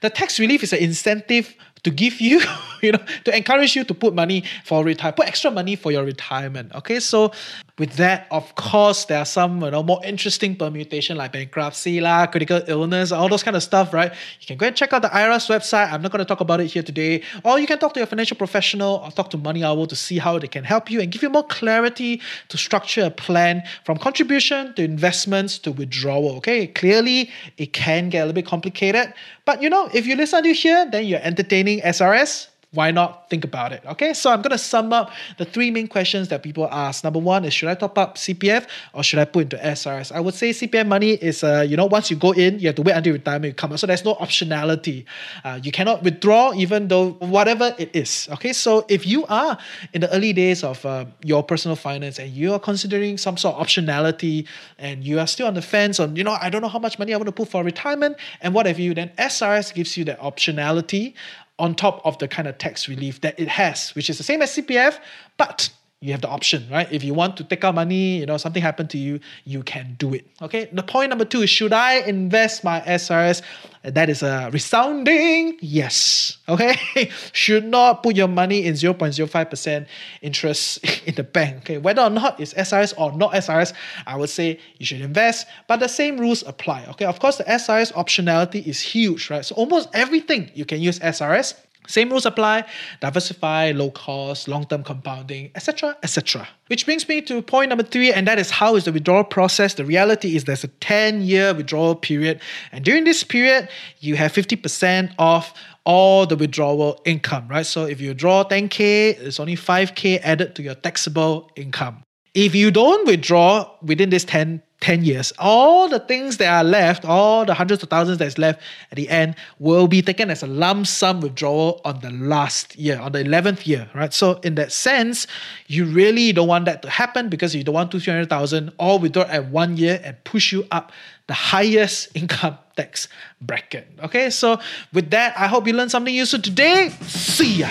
The 0.00 0.10
tax 0.10 0.40
relief 0.40 0.62
is 0.62 0.72
an 0.72 0.80
incentive 0.80 1.54
to 1.84 1.90
give 1.90 2.20
you 2.20 2.40
you 2.82 2.92
know, 2.92 3.04
to 3.24 3.36
encourage 3.36 3.76
you 3.76 3.84
to 3.84 3.94
put 3.94 4.14
money 4.14 4.44
for 4.64 4.84
retire, 4.84 5.12
put 5.12 5.26
extra 5.26 5.50
money 5.50 5.76
for 5.76 5.92
your 5.92 6.04
retirement. 6.04 6.74
Okay, 6.74 7.00
so 7.00 7.32
with 7.78 7.94
that, 7.94 8.26
of 8.30 8.54
course, 8.56 9.04
there 9.04 9.18
are 9.18 9.24
some 9.24 9.62
you 9.62 9.70
know 9.70 9.82
more 9.82 10.00
interesting 10.04 10.56
permutation 10.56 11.16
like 11.16 11.32
bankruptcy, 11.32 12.00
lah, 12.00 12.26
critical 12.26 12.60
illness, 12.66 13.12
all 13.12 13.28
those 13.28 13.42
kind 13.42 13.56
of 13.56 13.62
stuff, 13.62 13.92
right? 13.92 14.12
You 14.40 14.46
can 14.46 14.56
go 14.56 14.66
and 14.66 14.76
check 14.76 14.92
out 14.92 15.02
the 15.02 15.14
IRAS 15.14 15.46
website. 15.46 15.92
I'm 15.92 16.02
not 16.02 16.12
going 16.12 16.20
to 16.20 16.24
talk 16.24 16.40
about 16.40 16.60
it 16.60 16.66
here 16.66 16.82
today. 16.82 17.22
Or 17.44 17.58
you 17.58 17.66
can 17.66 17.78
talk 17.78 17.94
to 17.94 18.00
your 18.00 18.06
financial 18.06 18.36
professional 18.36 19.02
or 19.04 19.10
talk 19.10 19.30
to 19.30 19.38
Money 19.38 19.64
Owl 19.64 19.86
to 19.86 19.96
see 19.96 20.18
how 20.18 20.38
they 20.38 20.48
can 20.48 20.64
help 20.64 20.90
you 20.90 21.00
and 21.00 21.10
give 21.10 21.22
you 21.22 21.30
more 21.30 21.46
clarity 21.46 22.20
to 22.48 22.58
structure 22.58 23.04
a 23.04 23.10
plan 23.10 23.62
from 23.84 23.98
contribution 23.98 24.74
to 24.74 24.82
investments 24.82 25.58
to 25.58 25.72
withdrawal. 25.72 26.36
Okay, 26.38 26.66
clearly 26.66 27.30
it 27.56 27.72
can 27.72 28.08
get 28.08 28.18
a 28.18 28.24
little 28.26 28.34
bit 28.34 28.46
complicated, 28.46 29.14
but 29.48 29.62
you 29.62 29.70
know, 29.70 29.88
if 29.94 30.04
you 30.04 30.14
listen 30.14 30.42
to 30.44 30.52
here, 30.52 30.84
then 30.84 31.06
you're 31.06 31.24
entertaining 31.24 31.80
SRS 31.80 32.48
why 32.72 32.90
not 32.90 33.30
think 33.30 33.44
about 33.44 33.72
it? 33.72 33.82
Okay, 33.86 34.12
so 34.12 34.30
I'm 34.30 34.42
to 34.42 34.58
sum 34.58 34.92
up 34.92 35.10
the 35.38 35.44
three 35.46 35.70
main 35.70 35.88
questions 35.88 36.28
that 36.28 36.42
people 36.42 36.68
ask. 36.70 37.02
Number 37.02 37.18
one 37.18 37.44
is 37.44 37.54
should 37.54 37.68
I 37.68 37.74
top 37.74 37.96
up 37.96 38.16
CPF 38.16 38.66
or 38.92 39.02
should 39.02 39.18
I 39.18 39.24
put 39.24 39.44
into 39.44 39.56
SRS? 39.56 40.12
I 40.12 40.20
would 40.20 40.34
say 40.34 40.50
CPF 40.50 40.86
money 40.86 41.12
is, 41.12 41.42
uh, 41.42 41.64
you 41.66 41.76
know, 41.76 41.86
once 41.86 42.10
you 42.10 42.16
go 42.16 42.32
in, 42.32 42.58
you 42.58 42.68
have 42.68 42.76
to 42.76 42.82
wait 42.82 42.92
until 42.92 43.14
retirement 43.14 43.46
you 43.46 43.54
come 43.54 43.72
out. 43.72 43.80
So 43.80 43.86
there's 43.86 44.04
no 44.04 44.14
optionality. 44.16 45.06
Uh, 45.44 45.60
you 45.62 45.72
cannot 45.72 46.02
withdraw 46.02 46.52
even 46.54 46.88
though 46.88 47.12
whatever 47.20 47.74
it 47.78 47.90
is. 47.94 48.28
Okay, 48.32 48.52
so 48.52 48.84
if 48.88 49.06
you 49.06 49.24
are 49.26 49.56
in 49.94 50.02
the 50.02 50.14
early 50.14 50.34
days 50.34 50.62
of 50.62 50.84
uh, 50.84 51.06
your 51.24 51.42
personal 51.42 51.76
finance 51.76 52.18
and 52.18 52.30
you 52.30 52.52
are 52.52 52.60
considering 52.60 53.16
some 53.16 53.38
sort 53.38 53.56
of 53.56 53.66
optionality 53.66 54.46
and 54.78 55.04
you 55.04 55.18
are 55.18 55.26
still 55.26 55.46
on 55.46 55.54
the 55.54 55.62
fence 55.62 55.98
on, 56.00 56.16
you 56.16 56.24
know, 56.24 56.36
I 56.40 56.50
don't 56.50 56.60
know 56.60 56.68
how 56.68 56.78
much 56.78 56.98
money 56.98 57.14
I 57.14 57.16
want 57.16 57.26
to 57.28 57.32
put 57.32 57.48
for 57.48 57.64
retirement 57.64 58.16
and 58.42 58.52
what 58.52 58.66
have 58.66 58.78
you, 58.78 58.92
then 58.92 59.10
SRS 59.18 59.72
gives 59.72 59.96
you 59.96 60.04
that 60.04 60.20
optionality 60.20 61.14
on 61.58 61.74
top 61.74 62.00
of 62.04 62.18
the 62.18 62.28
kind 62.28 62.46
of 62.46 62.58
tax 62.58 62.88
relief 62.88 63.20
that 63.22 63.38
it 63.38 63.48
has, 63.48 63.90
which 63.94 64.08
is 64.08 64.18
the 64.18 64.24
same 64.24 64.42
as 64.42 64.54
CPF, 64.54 64.98
but 65.36 65.70
you 66.00 66.12
have 66.12 66.20
the 66.20 66.28
option, 66.28 66.64
right? 66.70 66.90
If 66.92 67.02
you 67.02 67.12
want 67.12 67.36
to 67.38 67.44
take 67.44 67.64
out 67.64 67.74
money, 67.74 68.18
you 68.18 68.26
know, 68.26 68.36
something 68.36 68.62
happened 68.62 68.88
to 68.90 68.98
you, 68.98 69.18
you 69.44 69.64
can 69.64 69.96
do 69.98 70.14
it. 70.14 70.26
Okay. 70.40 70.68
The 70.72 70.82
point 70.84 71.10
number 71.10 71.24
two 71.24 71.42
is 71.42 71.50
should 71.50 71.72
I 71.72 71.94
invest 71.94 72.62
my 72.62 72.80
SRS? 72.82 73.42
That 73.82 74.08
is 74.08 74.22
a 74.22 74.48
resounding 74.52 75.58
yes. 75.60 76.38
Okay. 76.48 76.76
should 77.32 77.64
not 77.64 78.04
put 78.04 78.14
your 78.14 78.28
money 78.28 78.64
in 78.66 78.74
0.05% 78.74 79.86
interest 80.22 80.84
in 81.06 81.16
the 81.16 81.24
bank. 81.24 81.56
Okay. 81.58 81.78
Whether 81.78 82.02
or 82.02 82.10
not 82.10 82.38
it's 82.38 82.54
SRS 82.54 82.94
or 82.96 83.10
not 83.16 83.32
SRS, 83.32 83.72
I 84.06 84.16
would 84.16 84.30
say 84.30 84.60
you 84.78 84.86
should 84.86 85.00
invest, 85.00 85.48
but 85.66 85.80
the 85.80 85.88
same 85.88 86.16
rules 86.16 86.44
apply. 86.46 86.86
Okay. 86.90 87.06
Of 87.06 87.18
course, 87.18 87.38
the 87.38 87.44
SRS 87.44 87.92
optionality 87.94 88.64
is 88.64 88.80
huge, 88.80 89.30
right? 89.30 89.44
So 89.44 89.56
almost 89.56 89.88
everything 89.94 90.52
you 90.54 90.64
can 90.64 90.80
use 90.80 91.00
SRS 91.00 91.54
same 91.88 92.10
rules 92.10 92.26
apply, 92.26 92.64
diversify, 93.00 93.72
low 93.72 93.90
cost, 93.90 94.46
long-term 94.46 94.84
compounding, 94.84 95.50
etc., 95.56 95.96
etc. 96.04 96.46
Which 96.68 96.84
brings 96.84 97.08
me 97.08 97.20
to 97.22 97.42
point 97.42 97.70
number 97.70 97.82
three, 97.82 98.12
and 98.12 98.28
that 98.28 98.38
is 98.38 98.50
how 98.50 98.76
is 98.76 98.84
the 98.84 98.92
withdrawal 98.92 99.24
process. 99.24 99.74
The 99.74 99.84
reality 99.84 100.36
is 100.36 100.44
there's 100.44 100.64
a 100.64 100.68
10-year 100.68 101.54
withdrawal 101.54 101.96
period, 101.96 102.40
and 102.70 102.84
during 102.84 103.04
this 103.04 103.24
period, 103.24 103.68
you 103.98 104.14
have 104.14 104.32
50% 104.32 105.14
off 105.18 105.54
all 105.84 106.26
the 106.26 106.36
withdrawal 106.36 107.00
income, 107.06 107.48
right? 107.48 107.64
So 107.64 107.86
if 107.86 108.00
you 108.00 108.12
draw 108.12 108.44
10k, 108.44 109.18
it's 109.20 109.40
only 109.40 109.56
5k 109.56 110.20
added 110.22 110.54
to 110.56 110.62
your 110.62 110.74
taxable 110.74 111.50
income. 111.56 112.02
If 112.34 112.54
you 112.54 112.70
don't 112.70 113.06
withdraw 113.06 113.70
within 113.82 114.10
this 114.10 114.24
10 114.24 114.62
10 114.80 115.04
years, 115.04 115.32
all 115.38 115.88
the 115.88 115.98
things 115.98 116.36
that 116.36 116.48
are 116.48 116.62
left, 116.62 117.04
all 117.04 117.44
the 117.44 117.54
hundreds 117.54 117.82
of 117.82 117.90
thousands 117.90 118.18
that's 118.18 118.38
left 118.38 118.60
at 118.92 118.96
the 118.96 119.08
end 119.08 119.34
will 119.58 119.88
be 119.88 120.00
taken 120.00 120.30
as 120.30 120.42
a 120.42 120.46
lump 120.46 120.86
sum 120.86 121.20
withdrawal 121.20 121.80
on 121.84 121.98
the 122.00 122.10
last 122.10 122.76
year, 122.76 122.98
on 123.00 123.10
the 123.12 123.24
11th 123.24 123.66
year, 123.66 123.90
right? 123.94 124.12
So, 124.14 124.34
in 124.44 124.54
that 124.54 124.70
sense, 124.70 125.26
you 125.66 125.84
really 125.84 126.32
don't 126.32 126.46
want 126.46 126.66
that 126.66 126.82
to 126.82 126.90
happen 126.90 127.28
because 127.28 127.54
you 127.54 127.64
don't 127.64 127.74
want 127.74 127.90
two, 127.90 127.98
300,000 127.98 128.72
all 128.78 129.00
withdraw 129.00 129.24
at 129.24 129.50
one 129.50 129.76
year 129.76 130.00
and 130.04 130.22
push 130.22 130.52
you 130.52 130.64
up 130.70 130.92
the 131.26 131.34
highest 131.34 132.08
income 132.14 132.56
tax 132.76 133.08
bracket. 133.40 133.88
Okay, 134.04 134.30
so 134.30 134.60
with 134.92 135.10
that, 135.10 135.36
I 135.36 135.48
hope 135.48 135.66
you 135.66 135.72
learned 135.72 135.90
something 135.90 136.14
useful 136.14 136.40
today. 136.40 136.90
See 137.02 137.60
ya. 137.60 137.68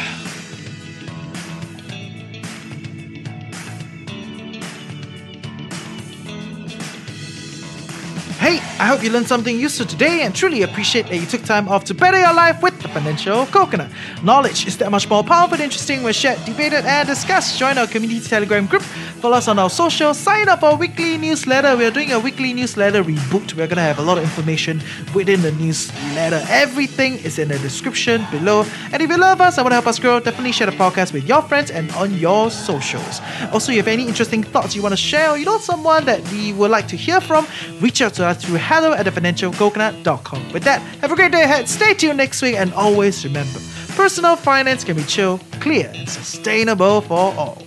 Hey, 8.47 8.59
I 8.79 8.87
hope 8.87 9.03
you 9.03 9.09
learned 9.09 9.27
something 9.27 9.59
useful 9.59 9.85
today 9.85 10.21
and 10.21 10.33
truly 10.33 10.61
appreciate 10.61 11.07
that 11.07 11.17
you 11.17 11.25
took 11.25 11.43
time 11.43 11.67
off 11.67 11.83
to 11.83 11.93
better 11.93 12.17
your 12.17 12.33
life 12.33 12.63
with 12.63 12.81
the 12.81 12.87
Financial 12.87 13.45
Coconut. 13.47 13.91
Knowledge 14.23 14.65
is 14.65 14.77
that 14.77 14.89
much 14.89 15.09
more 15.09 15.21
powerful 15.21 15.55
and 15.55 15.63
interesting 15.63 16.01
when 16.01 16.13
shared, 16.13 16.39
debated, 16.45 16.85
and 16.85 17.05
discussed. 17.09 17.59
Join 17.59 17.77
our 17.77 17.87
community 17.87 18.25
Telegram 18.25 18.65
group, 18.65 18.83
follow 18.83 19.35
us 19.35 19.49
on 19.49 19.59
our 19.59 19.69
social, 19.69 20.13
sign 20.13 20.47
up 20.47 20.61
for 20.61 20.67
our 20.67 20.77
weekly 20.77 21.17
newsletter. 21.17 21.75
We 21.75 21.83
are 21.83 21.91
doing 21.91 22.13
a 22.13 22.19
weekly 22.19 22.53
newsletter 22.53 23.03
reboot. 23.03 23.53
We're 23.53 23.67
going 23.67 23.83
to 23.83 23.89
have 23.91 23.99
a 23.99 24.01
lot 24.01 24.17
of 24.17 24.23
information 24.23 24.81
within 25.13 25.41
the 25.41 25.51
newsletter. 25.51 26.41
Everything 26.47 27.15
is 27.15 27.39
in 27.39 27.49
the 27.49 27.59
description 27.59 28.25
below. 28.31 28.65
And 28.93 29.03
if 29.03 29.09
you 29.09 29.17
love 29.17 29.41
us 29.41 29.57
and 29.57 29.65
want 29.65 29.71
to 29.71 29.75
help 29.75 29.87
us 29.87 29.99
grow, 29.99 30.21
definitely 30.21 30.53
share 30.53 30.67
the 30.67 30.77
podcast 30.77 31.11
with 31.11 31.27
your 31.27 31.41
friends 31.41 31.69
and 31.69 31.91
on 31.95 32.13
your 32.13 32.49
socials. 32.49 33.19
Also, 33.51 33.73
if 33.73 33.75
you 33.75 33.81
have 33.81 33.89
any 33.89 34.07
interesting 34.07 34.41
thoughts 34.41 34.73
you 34.73 34.81
want 34.81 34.93
to 34.93 34.97
share 34.97 35.31
or 35.31 35.37
you 35.37 35.43
know 35.43 35.57
someone 35.57 36.05
that 36.05 36.25
we 36.31 36.53
would 36.53 36.71
like 36.71 36.87
to 36.87 36.95
hear 36.95 37.19
from, 37.19 37.45
reach 37.81 38.01
out 38.01 38.13
to 38.13 38.25
us 38.25 38.36
through 38.37 38.57
hello 38.57 38.93
at 38.93 39.05
thefinancialcoconut.com. 39.05 40.51
With 40.53 40.63
that, 40.63 40.81
have 41.01 41.11
a 41.11 41.15
great 41.15 41.31
day 41.31 41.43
ahead. 41.43 41.67
Stay 41.67 41.93
tuned 41.93 42.17
next 42.17 42.41
week 42.41 42.55
and 42.55 42.73
always 42.73 43.23
remember 43.25 43.59
personal 43.97 44.35
finance 44.35 44.83
can 44.83 44.95
be 44.95 45.01
chill, 45.01 45.39
clear, 45.53 45.91
and 45.95 46.07
sustainable 46.07 47.01
for 47.01 47.33
all. 47.33 47.63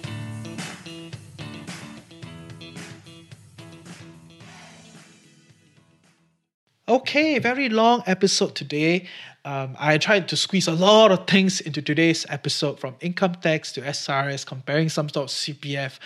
Okay, 6.89 7.41
very 7.41 7.69
long 7.69 8.05
episode 8.07 8.55
today. 8.55 9.09
Um, 9.45 9.75
I 9.77 9.99
tried 9.99 10.29
to 10.29 10.37
squeeze 10.37 10.69
a 10.69 10.73
lot 10.73 11.11
of 11.11 11.27
things 11.27 11.61
into 11.61 11.83
today's 11.83 12.25
episode 12.29 12.79
from 12.79 12.95
income 13.01 13.35
tax 13.35 13.73
to 13.73 13.81
SRS, 13.81 14.47
comparing 14.47 14.89
some 14.89 15.09
sort 15.09 15.31
of 15.33 15.37
CPF. 15.37 15.99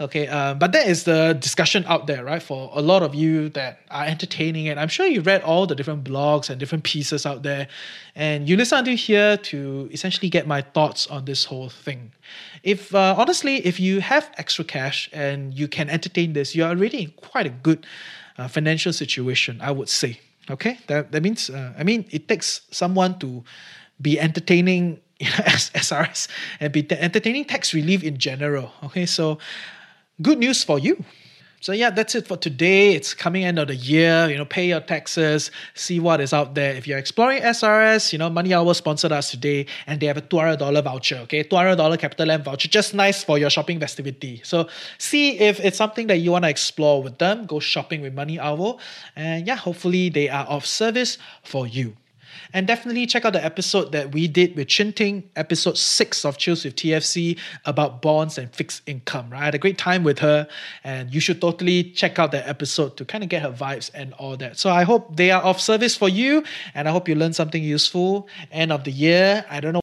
Okay, 0.00 0.28
um, 0.28 0.58
but 0.58 0.72
that 0.72 0.88
is 0.88 1.04
the 1.04 1.36
discussion 1.38 1.84
out 1.86 2.06
there, 2.06 2.24
right? 2.24 2.42
For 2.42 2.70
a 2.72 2.80
lot 2.80 3.02
of 3.02 3.14
you 3.14 3.50
that 3.50 3.80
are 3.90 4.06
entertaining 4.06 4.64
it. 4.64 4.78
I'm 4.78 4.88
sure 4.88 5.06
you 5.06 5.20
read 5.20 5.42
all 5.42 5.66
the 5.66 5.74
different 5.74 6.04
blogs 6.04 6.48
and 6.48 6.58
different 6.58 6.84
pieces 6.84 7.26
out 7.26 7.42
there, 7.42 7.68
and 8.14 8.48
you 8.48 8.56
listen 8.56 8.82
to 8.86 8.96
here 8.96 9.36
to 9.36 9.90
essentially 9.92 10.30
get 10.30 10.46
my 10.46 10.62
thoughts 10.62 11.06
on 11.08 11.26
this 11.26 11.44
whole 11.44 11.68
thing. 11.68 12.12
If 12.62 12.94
uh, 12.94 13.14
honestly, 13.18 13.56
if 13.56 13.78
you 13.78 14.00
have 14.00 14.30
extra 14.38 14.64
cash 14.64 15.10
and 15.12 15.52
you 15.52 15.68
can 15.68 15.90
entertain 15.90 16.32
this, 16.32 16.54
you 16.56 16.64
are 16.64 16.70
already 16.70 17.02
in 17.02 17.10
quite 17.10 17.44
a 17.44 17.50
good 17.50 17.86
uh, 18.38 18.48
financial 18.48 18.94
situation, 18.94 19.60
I 19.60 19.70
would 19.70 19.90
say. 19.90 20.18
Okay, 20.48 20.78
that 20.86 21.12
that 21.12 21.22
means 21.22 21.50
uh, 21.50 21.74
I 21.76 21.84
mean 21.84 22.06
it 22.10 22.26
takes 22.26 22.62
someone 22.70 23.18
to 23.18 23.44
be 24.00 24.18
entertaining 24.18 25.00
you 25.20 25.26
know, 25.28 25.44
SRS 25.76 26.28
and 26.58 26.72
be 26.72 26.90
entertaining 26.90 27.44
tax 27.44 27.74
relief 27.74 28.02
in 28.02 28.16
general. 28.16 28.72
Okay, 28.82 29.04
so 29.04 29.36
good 30.22 30.38
news 30.38 30.62
for 30.64 30.78
you. 30.78 31.02
So 31.62 31.72
yeah, 31.72 31.90
that's 31.90 32.14
it 32.14 32.26
for 32.26 32.38
today. 32.38 32.94
It's 32.94 33.12
coming 33.12 33.44
end 33.44 33.58
of 33.58 33.68
the 33.68 33.76
year. 33.76 34.30
You 34.30 34.38
know, 34.38 34.46
pay 34.46 34.68
your 34.68 34.80
taxes, 34.80 35.50
see 35.74 36.00
what 36.00 36.18
is 36.22 36.32
out 36.32 36.54
there. 36.54 36.72
If 36.72 36.86
you're 36.86 36.96
exploring 36.96 37.42
SRS, 37.42 38.14
you 38.14 38.18
know, 38.18 38.30
Money 38.30 38.54
Owl 38.54 38.72
sponsored 38.72 39.12
us 39.12 39.30
today, 39.30 39.66
and 39.86 40.00
they 40.00 40.06
have 40.06 40.16
a 40.16 40.22
two 40.22 40.38
hundred 40.38 40.58
dollar 40.58 40.80
voucher. 40.80 41.16
Okay, 41.24 41.42
two 41.42 41.56
hundred 41.56 41.76
dollar 41.76 41.98
CapitaLand 41.98 42.44
voucher, 42.44 42.68
just 42.68 42.94
nice 42.94 43.22
for 43.22 43.36
your 43.36 43.50
shopping 43.50 43.78
festivity. 43.78 44.40
So 44.42 44.68
see 44.96 45.38
if 45.38 45.60
it's 45.60 45.76
something 45.76 46.06
that 46.06 46.16
you 46.16 46.32
want 46.32 46.44
to 46.44 46.48
explore 46.48 47.02
with 47.02 47.18
them. 47.18 47.44
Go 47.44 47.60
shopping 47.60 48.00
with 48.00 48.14
Money 48.14 48.40
Owl, 48.40 48.80
and 49.14 49.46
yeah, 49.46 49.56
hopefully 49.56 50.08
they 50.08 50.30
are 50.30 50.46
of 50.46 50.64
service 50.64 51.18
for 51.42 51.66
you. 51.66 51.94
And 52.52 52.66
definitely 52.66 53.06
check 53.06 53.24
out 53.24 53.32
the 53.32 53.44
episode 53.44 53.92
that 53.92 54.12
we 54.12 54.26
did 54.26 54.56
with 54.56 54.68
Chuin 54.68 54.92
Ting, 54.92 55.30
episode 55.36 55.78
six 55.78 56.24
of 56.24 56.38
Chills 56.38 56.64
with 56.64 56.76
TFC 56.76 57.38
about 57.64 58.02
bonds 58.02 58.38
and 58.38 58.52
fixed 58.54 58.82
income. 58.86 59.30
Right, 59.30 59.42
I 59.42 59.44
had 59.46 59.54
a 59.54 59.58
great 59.58 59.78
time 59.78 60.02
with 60.04 60.18
her, 60.20 60.48
and 60.84 61.12
you 61.14 61.20
should 61.20 61.40
totally 61.40 61.84
check 61.84 62.18
out 62.18 62.32
that 62.32 62.48
episode 62.48 62.96
to 62.96 63.04
kind 63.04 63.22
of 63.22 63.30
get 63.30 63.42
her 63.42 63.52
vibes 63.52 63.90
and 63.94 64.12
all 64.14 64.36
that. 64.38 64.58
So 64.58 64.70
I 64.70 64.84
hope 64.84 65.16
they 65.16 65.30
are 65.30 65.42
of 65.42 65.60
service 65.60 65.96
for 65.96 66.08
you, 66.08 66.42
and 66.74 66.88
I 66.88 66.92
hope 66.92 67.08
you 67.08 67.14
learned 67.14 67.36
something 67.36 67.62
useful. 67.62 68.28
End 68.50 68.72
of 68.72 68.84
the 68.84 68.92
year, 68.92 69.44
I 69.48 69.60
don't 69.60 69.72
know 69.72 69.79